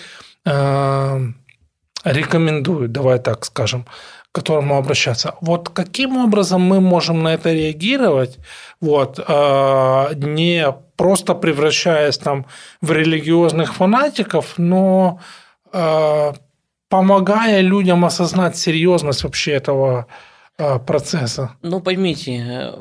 рекомендуют, 2.06 2.92
давай 2.92 3.20
так 3.20 3.46
скажем, 3.46 3.86
к 4.32 4.36
которому 4.36 4.78
обращаться. 4.78 5.36
Вот 5.42 5.70
каким 5.70 6.18
образом 6.18 6.62
мы 6.62 6.82
можем 6.82 7.24
на 7.24 7.34
это 7.34 7.54
реагировать, 7.54 8.40
вот, 8.82 9.20
э, 9.20 10.14
не 10.16 10.74
просто 10.98 11.34
превращаясь 11.36 12.18
там 12.18 12.46
в 12.82 12.92
религиозных 12.92 13.74
фанатиков, 13.76 14.56
но 14.58 15.20
Э, 15.74 16.34
помогая 16.88 17.62
людям 17.62 18.06
осознать 18.06 18.56
серьезность 18.56 19.24
вообще 19.24 19.54
этого 19.54 20.06
э, 20.60 20.78
процесса. 20.80 21.56
Ну, 21.64 21.82
поймите, 21.82 22.38
э, 22.38 22.74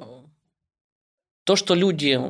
то, 1.45 1.57
что 1.57 1.75
люди 1.75 2.21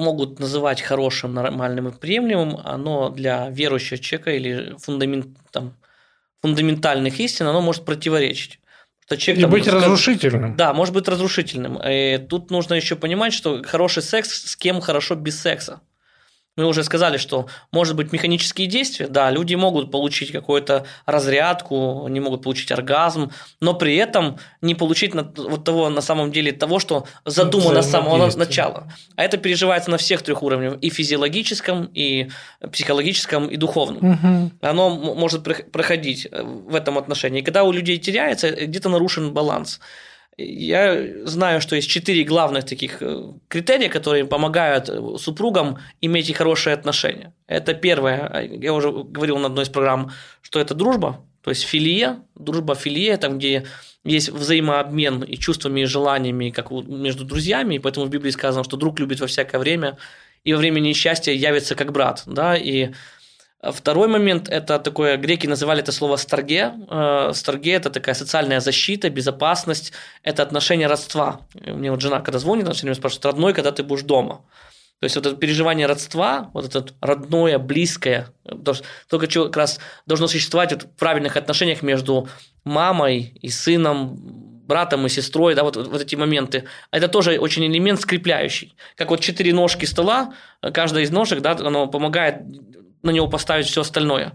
могут 0.00 0.40
называть 0.40 0.82
хорошим, 0.82 1.34
нормальным 1.34 1.88
и 1.88 1.92
приемлемым, 1.92 2.56
оно 2.64 3.10
для 3.10 3.48
верующего 3.50 3.98
человека 3.98 4.32
или 4.32 4.74
фундамент, 4.78 5.28
там, 5.52 5.76
фундаментальных 6.42 7.20
истин, 7.20 7.46
оно 7.46 7.60
может 7.60 7.84
противоречить. 7.84 8.60
Что 9.04 9.16
человек, 9.16 9.38
и 9.38 9.42
там, 9.42 9.50
быть 9.50 9.62
скажет, 9.64 9.82
разрушительным. 9.82 10.56
Да, 10.56 10.72
может 10.72 10.94
быть 10.94 11.08
разрушительным. 11.08 11.80
И 11.84 12.18
тут 12.18 12.50
нужно 12.50 12.74
еще 12.74 12.96
понимать, 12.96 13.32
что 13.32 13.62
хороший 13.62 14.02
секс 14.02 14.50
с 14.50 14.56
кем 14.56 14.80
хорошо 14.80 15.14
без 15.14 15.40
секса. 15.40 15.80
Мы 16.60 16.66
уже 16.66 16.84
сказали, 16.84 17.16
что 17.16 17.46
может 17.72 17.96
быть 17.96 18.12
механические 18.12 18.66
действия, 18.66 19.08
да, 19.08 19.30
люди 19.30 19.54
могут 19.54 19.90
получить 19.90 20.30
какую-то 20.30 20.84
разрядку, 21.06 22.04
они 22.04 22.20
могут 22.20 22.42
получить 22.42 22.70
оргазм, 22.70 23.30
но 23.60 23.72
при 23.72 23.96
этом 23.96 24.38
не 24.60 24.74
получить 24.74 25.14
вот 25.14 25.64
того 25.64 25.88
на 25.88 26.02
самом 26.02 26.32
деле 26.32 26.52
того, 26.52 26.78
что 26.78 27.06
задумано 27.24 27.80
с 27.80 27.90
самого 27.90 28.30
начала. 28.36 28.92
А 29.16 29.24
это 29.24 29.38
переживается 29.38 29.90
на 29.90 29.96
всех 29.96 30.20
трех 30.20 30.42
уровнях, 30.42 30.74
и 30.82 30.90
физиологическом, 30.90 31.90
и 31.94 32.28
психологическом, 32.70 33.46
и 33.46 33.56
духовном. 33.56 34.12
Угу. 34.12 34.50
Оно 34.60 34.90
может 34.90 35.42
проходить 35.72 36.28
э, 36.30 36.42
в 36.42 36.74
этом 36.74 36.98
отношении. 36.98 37.40
И 37.40 37.42
когда 37.42 37.64
у 37.64 37.72
людей 37.72 37.96
теряется, 37.98 38.50
где-то 38.50 38.90
нарушен 38.90 39.32
баланс. 39.32 39.80
Я 40.42 41.26
знаю, 41.26 41.60
что 41.60 41.76
есть 41.76 41.90
четыре 41.90 42.24
главных 42.24 42.64
таких 42.64 43.02
э, 43.02 43.32
критерия, 43.48 43.88
которые 43.88 44.24
помогают 44.24 44.88
э, 44.88 45.18
супругам 45.18 45.78
иметь 46.00 46.34
хорошие 46.34 46.74
отношения. 46.74 47.32
Это 47.46 47.74
первое, 47.74 48.26
а, 48.26 48.42
я 48.42 48.72
уже 48.72 48.90
говорил 48.90 49.38
на 49.38 49.46
одной 49.46 49.64
из 49.64 49.68
программ, 49.68 50.12
что 50.42 50.58
это 50.60 50.74
дружба, 50.74 51.24
то 51.42 51.50
есть 51.50 51.62
филия, 51.64 52.22
дружба 52.34 52.74
филия, 52.74 53.16
там, 53.16 53.38
где 53.38 53.66
есть 54.04 54.30
взаимообмен 54.30 55.22
и 55.22 55.36
чувствами, 55.36 55.82
и 55.82 55.84
желаниями, 55.84 56.50
как 56.50 56.70
между 56.70 57.24
друзьями, 57.24 57.74
и 57.74 57.78
поэтому 57.78 58.06
в 58.06 58.10
Библии 58.10 58.30
сказано, 58.30 58.64
что 58.64 58.76
друг 58.76 58.98
любит 58.98 59.20
во 59.20 59.26
всякое 59.26 59.58
время, 59.58 59.98
и 60.44 60.54
во 60.54 60.58
время 60.58 60.80
несчастья 60.80 61.32
явится 61.32 61.74
как 61.74 61.92
брат, 61.92 62.22
да, 62.26 62.56
и 62.56 62.90
Второй 63.62 64.08
момент– 64.08 64.48
это 64.50 64.78
такое, 64.78 65.18
греки 65.18 65.46
называли 65.46 65.82
это 65.82 65.92
слово 65.92 66.16
«старге». 66.16 66.72
Э, 66.88 67.32
«Старге»– 67.34 67.72
это 67.74 67.90
такая 67.90 68.14
социальная 68.14 68.60
защита, 68.60 69.10
безопасность, 69.10 69.92
это 70.22 70.42
отношение 70.42 70.86
родства. 70.86 71.40
Мне 71.54 71.90
вот 71.90 72.00
жена, 72.00 72.20
когда 72.20 72.38
звонит, 72.38 72.64
она 72.64 72.72
все 72.72 72.82
время 72.82 72.94
спрашивает, 72.94 73.26
родной, 73.26 73.52
когда 73.52 73.70
ты 73.70 73.82
будешь 73.82 74.02
дома? 74.02 74.40
То 75.00 75.04
есть 75.04 75.16
вот 75.16 75.26
это 75.26 75.36
переживание 75.36 75.86
родства, 75.86 76.50
вот 76.54 76.74
это 76.74 76.86
родное, 77.00 77.58
близкое, 77.58 78.28
только 79.08 79.30
что 79.30 79.44
как 79.46 79.56
раз 79.56 79.80
должно 80.06 80.26
существовать 80.26 80.72
вот 80.72 80.82
в 80.82 80.88
правильных 80.96 81.36
отношениях 81.36 81.82
между 81.82 82.28
мамой 82.64 83.32
и 83.40 83.48
сыном, 83.48 84.50
братом 84.66 85.04
и 85.04 85.08
сестрой, 85.08 85.54
да, 85.54 85.64
вот, 85.64 85.76
вот 85.76 86.00
эти 86.00 86.14
моменты. 86.16 86.64
Это 86.92 87.08
тоже 87.08 87.38
очень 87.38 87.66
элемент 87.66 88.00
скрепляющий. 88.00 88.76
Как 88.94 89.10
вот 89.10 89.20
четыре 89.20 89.52
ножки 89.52 89.84
стола, 89.84 90.32
каждая 90.60 91.02
из 91.02 91.10
ножек, 91.10 91.40
да, 91.40 91.52
оно 91.52 91.88
помогает 91.88 92.42
на 93.02 93.10
него 93.10 93.28
поставить 93.28 93.66
все 93.66 93.80
остальное. 93.80 94.32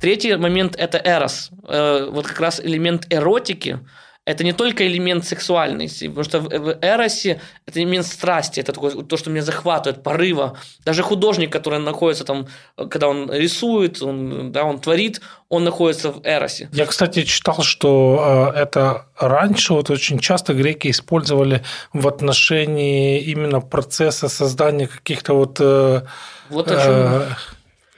Третий 0.00 0.36
момент– 0.36 0.76
это 0.78 1.00
эрос. 1.04 1.50
Э, 1.66 2.08
вот 2.10 2.26
как 2.26 2.40
раз 2.40 2.60
элемент 2.60 3.06
эротики– 3.10 3.80
это 4.26 4.42
не 4.42 4.54
только 4.54 4.86
элемент 4.86 5.26
сексуальности, 5.26 6.08
потому 6.08 6.24
что 6.24 6.40
в 6.40 6.78
эросе 6.80 7.42
это 7.66 7.78
элемент 7.78 8.06
страсти, 8.06 8.60
это 8.60 8.72
такое, 8.72 9.02
то, 9.02 9.16
что 9.18 9.30
меня 9.30 9.42
захватывает, 9.42 10.02
порыва. 10.02 10.56
Даже 10.84 11.02
художник, 11.02 11.52
который 11.52 11.78
находится 11.78 12.24
там, 12.24 12.46
когда 12.76 13.08
он 13.08 13.30
рисует, 13.30 14.02
он, 14.02 14.50
да, 14.50 14.64
он 14.64 14.80
творит, 14.80 15.20
он 15.50 15.64
находится 15.64 16.10
в 16.10 16.22
эросе. 16.24 16.70
Я, 16.72 16.86
кстати, 16.86 17.24
читал, 17.24 17.62
что 17.62 18.52
э, 18.54 18.60
это 18.60 19.06
раньше 19.18 19.74
вот 19.74 19.90
очень 19.90 20.18
часто 20.18 20.54
греки 20.54 20.90
использовали 20.90 21.62
в 21.92 22.08
отношении 22.08 23.20
именно 23.20 23.60
процесса 23.60 24.28
создания 24.28 24.86
каких-то 24.86 25.34
вот... 25.34 25.58
Э, 25.60 26.02
вот 26.48 26.70
о 26.70 26.82
чем... 26.82 27.36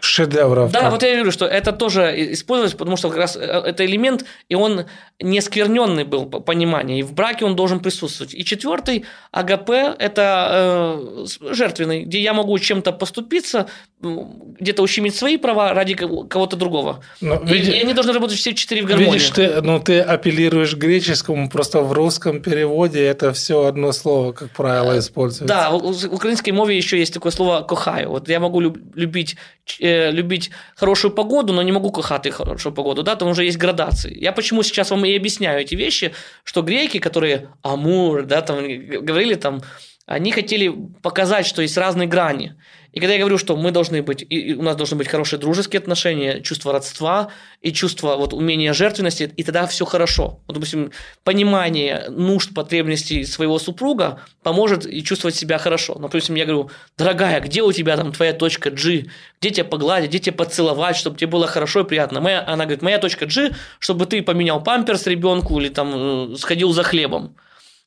э, 0.06 0.10
шедевров. 0.10 0.72
Да, 0.72 0.90
вот 0.90 1.02
я 1.02 1.14
говорю, 1.14 1.30
что 1.30 1.46
это 1.46 1.72
тоже 1.72 2.32
использовалось, 2.32 2.74
потому 2.74 2.96
что 2.96 3.08
как 3.08 3.18
раз 3.18 3.36
э, 3.36 3.40
это 3.40 3.84
элемент, 3.84 4.24
и 4.48 4.54
он 4.54 4.84
не 5.20 5.40
скверненный 5.40 6.04
был 6.04 6.26
по 6.26 6.40
пониманию, 6.40 6.98
и 6.98 7.02
в 7.02 7.12
браке 7.12 7.44
он 7.44 7.56
должен 7.56 7.80
присутствовать. 7.80 8.34
И 8.34 8.44
четвертый 8.44 9.04
АГП– 9.32 9.70
это 9.98 10.48
э, 10.52 11.26
жертвенный, 11.52 12.04
где 12.04 12.20
я 12.20 12.34
могу 12.34 12.58
чем-то 12.58 12.92
поступиться, 12.92 13.66
где-то 14.00 14.82
ущемить 14.82 15.16
свои 15.16 15.38
права 15.38 15.72
ради 15.72 15.94
кого-то 15.94 16.56
другого. 16.56 17.02
Но, 17.20 17.36
и, 17.36 17.46
види... 17.46 17.70
и 17.70 17.80
они 17.80 17.94
должны 17.94 18.12
работать 18.12 18.38
все 18.38 18.54
четыре 18.54 18.82
в 18.82 18.86
гармонии. 18.86 19.12
Видишь, 19.12 19.30
ты, 19.30 19.62
ну, 19.62 19.80
ты 19.80 20.00
апеллируешь 20.00 20.74
к 20.74 20.78
греческому, 20.78 21.48
просто 21.48 21.80
в 21.80 21.92
русском 21.92 22.40
переводе 22.40 23.02
это 23.04 23.32
все 23.32 23.64
одно 23.64 23.92
слово, 23.92 24.32
как 24.32 24.50
правило, 24.50 24.98
используется. 24.98 25.46
Да, 25.46 25.70
в 25.70 26.14
украинской 26.14 26.50
мове 26.50 26.76
еще 26.76 26.98
есть 26.98 27.14
такое 27.14 27.32
слово 27.32 27.62
«кохаю». 27.62 28.10
Вот 28.10 28.28
я 28.28 28.38
могу 28.40 28.60
любить 28.60 29.36
э, 29.80 29.95
любить 30.10 30.50
хорошую 30.76 31.12
погоду, 31.12 31.52
но 31.52 31.62
не 31.62 31.72
могу 31.72 31.90
кохать 31.90 32.30
хорошую 32.30 32.74
погоду, 32.74 33.02
да, 33.02 33.16
там 33.16 33.28
уже 33.28 33.44
есть 33.44 33.58
градации. 33.58 34.16
Я 34.18 34.32
почему 34.32 34.62
сейчас 34.62 34.90
вам 34.90 35.04
и 35.04 35.16
объясняю 35.16 35.60
эти 35.60 35.74
вещи, 35.74 36.12
что 36.44 36.62
греки, 36.62 36.98
которые 36.98 37.48
Амур, 37.62 38.24
да, 38.24 38.42
там 38.42 38.58
говорили 38.58 39.34
там, 39.34 39.62
они 40.06 40.30
хотели 40.30 40.72
показать, 41.02 41.46
что 41.46 41.62
есть 41.62 41.76
разные 41.76 42.06
грани. 42.06 42.54
И 42.92 43.00
когда 43.00 43.12
я 43.12 43.18
говорю, 43.18 43.36
что 43.36 43.56
мы 43.56 43.72
должны 43.72 44.02
быть, 44.02 44.24
и 44.26 44.54
у 44.54 44.62
нас 44.62 44.76
должны 44.76 44.96
быть 44.96 45.08
хорошие 45.08 45.38
дружеские 45.38 45.80
отношения, 45.80 46.40
чувство 46.40 46.72
родства 46.72 47.28
и 47.60 47.72
чувство 47.72 48.16
вот 48.16 48.32
умения 48.32 48.72
жертвенности, 48.72 49.30
и 49.36 49.42
тогда 49.42 49.66
все 49.66 49.84
хорошо. 49.84 50.40
Вот, 50.46 50.54
допустим, 50.54 50.92
понимание 51.24 52.06
нужд, 52.08 52.54
потребностей 52.54 53.24
своего 53.24 53.58
супруга 53.58 54.20
поможет 54.42 54.86
и 54.86 55.02
чувствовать 55.02 55.34
себя 55.34 55.58
хорошо. 55.58 55.96
Допустим, 55.96 56.36
я 56.36 56.46
говорю, 56.46 56.70
дорогая, 56.96 57.40
где 57.40 57.62
у 57.62 57.72
тебя 57.72 57.96
там 57.96 58.12
твоя 58.12 58.32
точка 58.32 58.70
G? 58.70 59.06
Где 59.40 59.50
тебя 59.50 59.64
погладить, 59.64 60.08
где 60.08 60.20
тебя 60.20 60.36
поцеловать, 60.36 60.96
чтобы 60.96 61.18
тебе 61.18 61.26
было 61.26 61.48
хорошо 61.48 61.80
и 61.80 61.84
приятно? 61.84 62.20
Моя, 62.20 62.44
она 62.46 62.64
говорит, 62.64 62.80
моя 62.80 62.98
точка 62.98 63.26
G, 63.26 63.50
чтобы 63.80 64.06
ты 64.06 64.22
поменял 64.22 64.62
памперс 64.62 65.06
ребенку 65.06 65.60
или 65.60 65.68
там 65.68 66.32
э, 66.32 66.36
сходил 66.36 66.72
за 66.72 66.84
хлебом. 66.84 67.36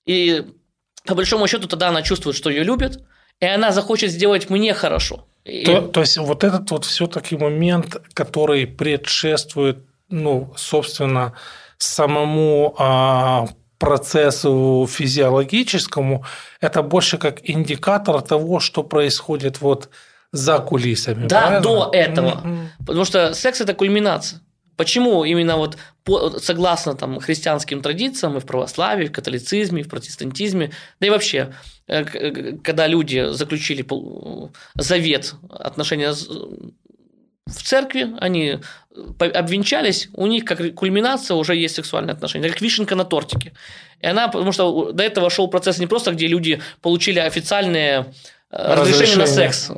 И 0.06 0.44
по 1.06 1.16
большому 1.16 1.48
счету 1.48 1.68
тогда 1.68 1.90
она 1.90 2.02
чувствует, 2.02 2.36
что 2.36 2.50
ее 2.50 2.64
любят, 2.64 3.00
и 3.40 3.46
она 3.46 3.72
захочет 3.72 4.12
сделать 4.12 4.50
мне 4.50 4.74
хорошо. 4.74 5.26
То, 5.66 5.82
то 5.82 6.02
есть 6.02 6.18
вот 6.18 6.44
этот 6.44 6.70
вот 6.72 6.86
все-таки 6.86 7.38
момент, 7.38 7.98
который 8.14 8.68
предшествует, 8.68 9.78
ну, 10.10 10.54
собственно, 10.56 11.34
самому 11.78 12.76
а, 12.78 13.48
процессу 13.78 14.88
физиологическому, 14.90 16.26
это 16.60 16.84
больше 16.84 17.18
как 17.18 17.40
индикатор 17.50 18.22
того, 18.22 18.60
что 18.60 18.84
происходит 18.84 19.62
вот 19.62 19.90
за 20.32 20.60
кулисами. 20.60 21.28
Да, 21.28 21.42
правильно? 21.42 21.62
до 21.62 21.90
этого. 21.94 22.42
Mm-hmm. 22.44 22.68
Потому 22.86 23.06
что 23.06 23.34
секс 23.34 23.62
это 23.62 23.74
кульминация. 23.74 24.42
Почему 24.80 25.26
именно 25.26 25.58
вот 25.58 25.78
по, 26.06 26.40
согласно 26.40 26.96
там 26.96 27.20
христианским 27.20 27.82
традициям 27.82 28.38
и 28.38 28.40
в 28.40 28.46
православии, 28.46 29.08
в 29.08 29.12
католицизме, 29.12 29.84
в 29.84 29.90
протестантизме, 29.90 30.72
да 31.02 31.08
и 31.08 31.10
вообще, 31.10 31.54
э, 31.88 32.56
когда 32.64 32.88
люди 32.88 33.34
заключили 33.34 33.86
завет 34.76 35.36
отношения 35.50 36.14
в 36.14 37.62
церкви, 37.62 38.08
они 38.22 38.60
обвенчались, 39.20 40.08
у 40.14 40.28
них 40.28 40.46
как 40.46 40.76
кульминация 40.76 41.36
уже 41.36 41.58
есть 41.58 41.76
сексуальные 41.76 42.14
отношения, 42.14 42.48
как 42.48 42.62
вишенка 42.62 42.96
на 42.96 43.04
тортике. 43.04 43.52
И 44.00 44.08
она, 44.08 44.30
потому 44.30 44.54
что 44.54 44.94
до 44.94 45.04
этого 45.04 45.30
шел 45.30 45.50
процесс 45.50 45.78
не 45.78 45.88
просто, 45.88 46.14
где 46.14 46.28
люди 46.28 46.62
получили 46.82 47.20
официальные 47.20 48.14
разрешение, 48.52 48.94
разрешение 48.94 49.18
на 49.18 49.28
секс. 49.28 49.72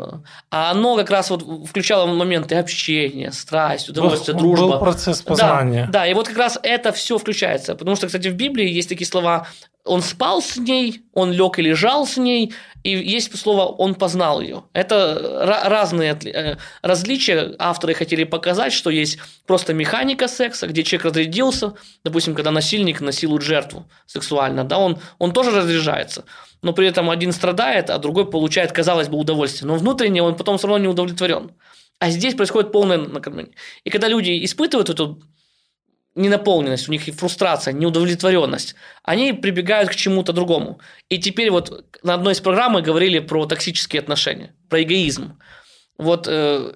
А 0.49 0.71
оно 0.71 0.95
как 0.95 1.09
раз 1.09 1.29
вот 1.29 1.67
включало 1.67 2.05
моменты 2.05 2.55
общения, 2.55 3.31
страсть, 3.31 3.89
удовольствие, 3.89 4.35
был, 4.35 4.41
дружба. 4.41 4.67
Был 4.67 4.79
процесс 4.79 5.21
познания. 5.21 5.85
Да, 5.87 5.99
да, 5.99 6.07
и 6.07 6.13
вот 6.13 6.27
как 6.27 6.37
раз 6.37 6.59
это 6.63 6.91
все 6.91 7.17
включается. 7.17 7.75
Потому 7.75 7.95
что, 7.95 8.07
кстати, 8.07 8.27
в 8.29 8.35
Библии 8.35 8.69
есть 8.69 8.89
такие 8.89 9.07
слова 9.07 9.47
он 9.83 10.01
спал 10.01 10.41
с 10.41 10.57
ней, 10.57 11.03
он 11.13 11.31
лег 11.31 11.57
и 11.59 11.61
лежал 11.61 12.05
с 12.05 12.17
ней, 12.17 12.53
и 12.83 12.89
есть 12.89 13.37
слово 13.37 13.65
«он 13.65 13.95
познал 13.95 14.41
ее». 14.41 14.63
Это 14.73 15.67
разные 15.69 16.17
э, 16.25 16.57
различия. 16.81 17.55
Авторы 17.59 17.93
хотели 17.93 18.23
показать, 18.23 18.73
что 18.73 18.89
есть 18.89 19.19
просто 19.45 19.73
механика 19.73 20.27
секса, 20.27 20.67
где 20.67 20.83
человек 20.83 21.05
разрядился, 21.05 21.73
допустим, 22.03 22.35
когда 22.35 22.51
насильник 22.51 23.01
насилует 23.01 23.43
жертву 23.43 23.85
сексуально, 24.05 24.63
да, 24.63 24.77
он, 24.77 24.99
он 25.19 25.31
тоже 25.31 25.51
разряжается 25.51 26.25
но 26.61 26.73
при 26.73 26.87
этом 26.87 27.09
один 27.09 27.31
страдает, 27.31 27.89
а 27.89 27.97
другой 27.97 28.29
получает, 28.29 28.71
казалось 28.71 29.07
бы, 29.07 29.17
удовольствие. 29.17 29.67
Но 29.67 29.77
внутренне 29.77 30.21
он 30.21 30.35
потом 30.35 30.57
все 30.57 30.67
равно 30.67 30.83
не 30.83 30.87
удовлетворен. 30.87 31.51
А 31.99 32.09
здесь 32.09 32.35
происходит 32.35 32.71
полное 32.71 32.97
накормление. 32.97 33.55
И 33.83 33.89
когда 33.89 34.07
люди 34.07 34.43
испытывают 34.45 34.89
эту 34.89 35.21
ненаполненность, 36.15 36.89
у 36.89 36.91
них 36.91 37.07
и 37.07 37.11
фрустрация, 37.11 37.73
неудовлетворенность, 37.73 38.75
они 39.03 39.33
прибегают 39.33 39.89
к 39.89 39.95
чему-то 39.95 40.33
другому. 40.33 40.79
И 41.09 41.17
теперь 41.19 41.51
вот 41.51 41.85
на 42.03 42.13
одной 42.13 42.33
из 42.33 42.41
программ 42.41 42.73
мы 42.73 42.81
говорили 42.81 43.19
про 43.19 43.45
токсические 43.45 44.01
отношения, 44.01 44.53
про 44.69 44.83
эгоизм. 44.83 45.39
Вот 45.97 46.27
э, 46.27 46.73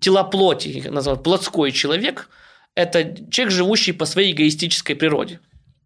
тела 0.00 0.24
плоти, 0.24 0.68
их 0.68 0.90
называют 0.90 1.22
плотской 1.22 1.72
человек, 1.72 2.28
это 2.74 3.14
человек, 3.30 3.54
живущий 3.54 3.92
по 3.92 4.04
своей 4.04 4.32
эгоистической 4.32 4.96
природе. 4.96 5.40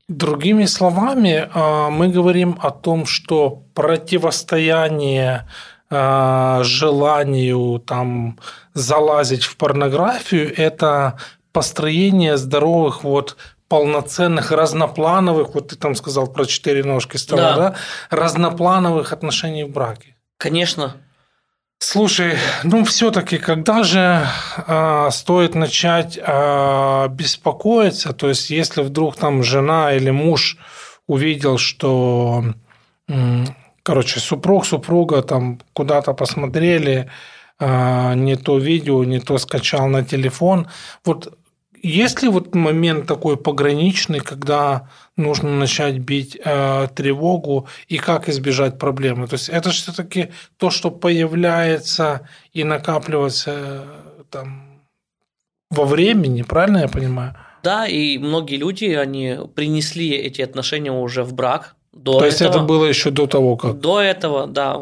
Другими 0.09 0.65
словами, 0.65 1.49
а, 1.53 1.91
мы 1.91 2.09
говорим 2.09 2.59
о 2.63 2.71
том, 2.71 3.05
что 3.05 3.63
противостояние 3.75 5.47
а, 5.91 6.63
желанию 6.65 7.79
там 7.87 8.39
залазить 8.73 9.45
в 9.45 9.57
порнографию– 9.57 10.53
это 10.57 11.19
построение 11.53 12.37
здоровых 12.37 13.05
вот 13.05 13.37
полноценных, 13.69 14.51
разноплановых, 14.51 15.55
вот 15.55 15.69
ты 15.69 15.77
там 15.77 15.95
сказал 15.95 16.27
про 16.27 16.47
четыре 16.47 16.85
ножки 16.85 17.17
стола, 17.17 17.55
да. 17.55 17.57
да? 17.57 17.77
Разноплановых 18.11 19.13
отношений 19.13 19.65
в 19.65 19.71
браке. 19.71 20.17
Конечно. 20.39 20.97
Слушай, 21.81 22.39
ну 22.65 22.85
все-таки, 22.85 23.39
когда 23.39 23.85
же 23.85 24.27
э, 24.67 25.09
стоит 25.13 25.55
начать 25.55 26.19
э, 26.21 27.09
беспокоиться? 27.11 28.13
То 28.13 28.29
есть, 28.29 28.51
если 28.51 28.83
вдруг 28.83 29.17
там 29.17 29.45
жена 29.45 29.93
или 29.93 30.11
муж 30.11 30.57
увидел, 31.07 31.57
что, 31.57 32.45
э, 33.09 33.45
короче, 33.85 34.19
супруг, 34.19 34.67
супруга 34.67 35.23
там 35.23 35.61
куда-то 35.73 36.15
посмотрели, 36.15 37.11
не 37.61 38.37
то 38.37 38.59
видео, 38.59 39.05
не 39.05 39.21
то 39.21 39.39
скачал 39.39 39.89
на 39.89 40.05
телефон, 40.05 40.69
вот 41.05 41.39
есть 41.83 42.23
ли 42.23 42.29
вот 42.29 42.55
момент 42.55 43.07
такой 43.07 43.37
пограничный, 43.37 44.21
когда 44.21 44.89
нужно 45.17 45.51
начать 45.51 45.99
бить 45.99 46.39
э, 46.45 46.89
тревогу 46.95 47.69
и 47.89 47.99
как 47.99 48.29
избежать 48.29 48.79
проблемы? 48.79 49.27
То 49.27 49.35
есть 49.35 49.49
это 49.49 49.71
все-таки 49.71 50.29
то, 50.57 50.71
что 50.71 50.91
появляется 50.91 52.29
и 52.53 52.65
накапливается 52.65 53.53
э, 53.55 54.23
там 54.31 54.83
во 55.71 55.85
времени, 55.85 56.43
правильно 56.43 56.79
я 56.79 56.89
понимаю? 56.89 57.37
Да, 57.63 57.87
и 57.87 58.19
многие 58.19 58.57
люди, 58.57 58.87
они 58.87 59.37
принесли 59.55 60.11
эти 60.11 60.43
отношения 60.43 60.93
уже 60.93 61.25
в 61.25 61.35
брак. 61.35 61.77
До 61.93 62.13
То 62.13 62.17
этого. 62.19 62.27
есть 62.27 62.41
это 62.43 62.59
было 62.61 62.85
еще 62.85 63.11
до 63.11 63.27
того, 63.27 63.57
как? 63.57 63.81
До 63.81 64.01
этого, 64.01 64.47
да. 64.47 64.81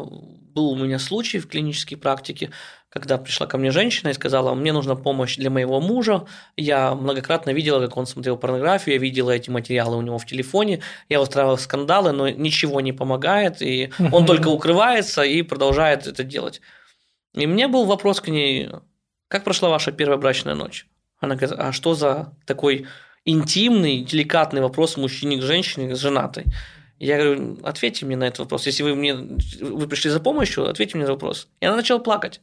Был 0.57 0.71
у 0.71 0.75
меня 0.75 0.97
случай 0.97 1.37
в 1.37 1.47
клинической 1.47 1.99
практике, 1.99 2.49
когда 2.89 3.19
пришла 3.19 3.45
ко 3.45 3.59
мне 3.59 3.69
женщина 3.69 4.09
и 4.09 4.13
сказала, 4.13 4.55
мне 4.55 4.73
нужна 4.73 4.95
помощь 4.95 5.37
для 5.37 5.51
моего 5.51 5.79
мужа, 5.79 6.25
я 6.55 6.95
многократно 6.95 7.51
видела, 7.51 7.79
как 7.79 7.95
он 7.95 8.07
смотрел 8.07 8.37
порнографию, 8.37 8.95
я 8.95 8.99
видела 8.99 9.29
эти 9.29 9.51
материалы 9.51 9.97
у 9.97 10.01
него 10.01 10.17
в 10.17 10.25
телефоне, 10.25 10.81
я 11.09 11.21
устраивала 11.21 11.57
скандалы, 11.57 12.11
но 12.11 12.27
ничего 12.27 12.81
не 12.81 12.91
помогает, 12.91 13.61
и 13.61 13.91
он 14.11 14.25
только 14.25 14.47
укрывается 14.47 15.21
и 15.21 15.43
продолжает 15.43 16.07
это 16.07 16.23
делать. 16.23 16.59
И 17.35 17.45
мне 17.45 17.67
был 17.67 17.85
вопрос 17.85 18.19
к 18.19 18.27
ней, 18.27 18.71
как 19.27 19.43
прошла 19.43 19.69
ваша 19.69 19.91
первая 19.91 20.17
брачная 20.17 20.55
ночь? 20.55 20.87
Она 21.19 21.35
говорит, 21.35 21.55
а 21.59 21.71
что 21.71 21.93
за 21.93 22.33
такой 22.47 22.87
интимный, 23.25 24.01
деликатный 24.01 24.61
вопрос 24.61 24.97
мужчине 24.97 25.37
к 25.37 25.43
женщине, 25.43 25.95
с 25.95 25.99
женатой? 25.99 26.45
Я 26.99 27.17
говорю, 27.17 27.57
ответьте 27.63 28.05
мне 28.05 28.17
на 28.17 28.25
этот 28.25 28.39
вопрос. 28.39 28.65
Если 28.65 28.83
вы 28.83 28.95
мне 28.95 29.15
вы 29.15 29.87
пришли 29.87 30.09
за 30.09 30.19
помощью, 30.19 30.67
ответьте 30.69 30.97
мне 30.97 31.05
на 31.05 31.13
вопрос. 31.13 31.47
И 31.59 31.65
она 31.65 31.75
начала 31.75 31.99
плакать. 31.99 32.41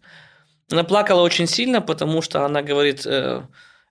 Она 0.71 0.85
плакала 0.85 1.23
очень 1.23 1.47
сильно, 1.47 1.81
потому 1.81 2.23
что 2.23 2.45
она 2.45 2.62
говорит, 2.62 3.05
э, 3.05 3.43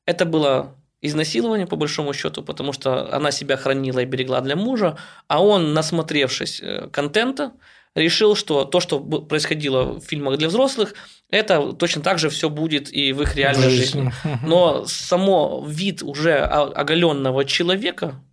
это 0.05 0.25
было 0.25 0.75
изнасилование, 1.01 1.67
по 1.67 1.75
большому 1.75 2.13
счету, 2.13 2.41
потому 2.41 2.73
что 2.73 3.13
она 3.13 3.31
себя 3.31 3.57
хранила 3.57 3.99
и 3.99 4.05
берегла 4.05 4.41
для 4.41 4.55
мужа, 4.55 4.97
а 5.27 5.43
он, 5.43 5.73
насмотревшись 5.73 6.61
э, 6.61 6.87
контента, 6.91 7.51
решил, 7.93 8.35
что 8.35 8.63
то, 8.63 8.79
что 8.79 8.99
происходило 8.99 9.99
в 9.99 9.99
фильмах 9.99 10.37
для 10.37 10.47
взрослых, 10.47 10.93
это 11.29 11.73
точно 11.73 12.01
так 12.01 12.19
же 12.19 12.29
все 12.29 12.49
будет 12.49 12.91
и 12.91 13.13
в 13.13 13.21
их 13.21 13.35
реальной 13.35 13.69
жизни. 13.69 14.11
Но 14.43 14.85
само 14.85 15.63
вид 15.67 16.01
уже 16.01 16.39
оголенного 16.39 17.45
человека 17.45 18.23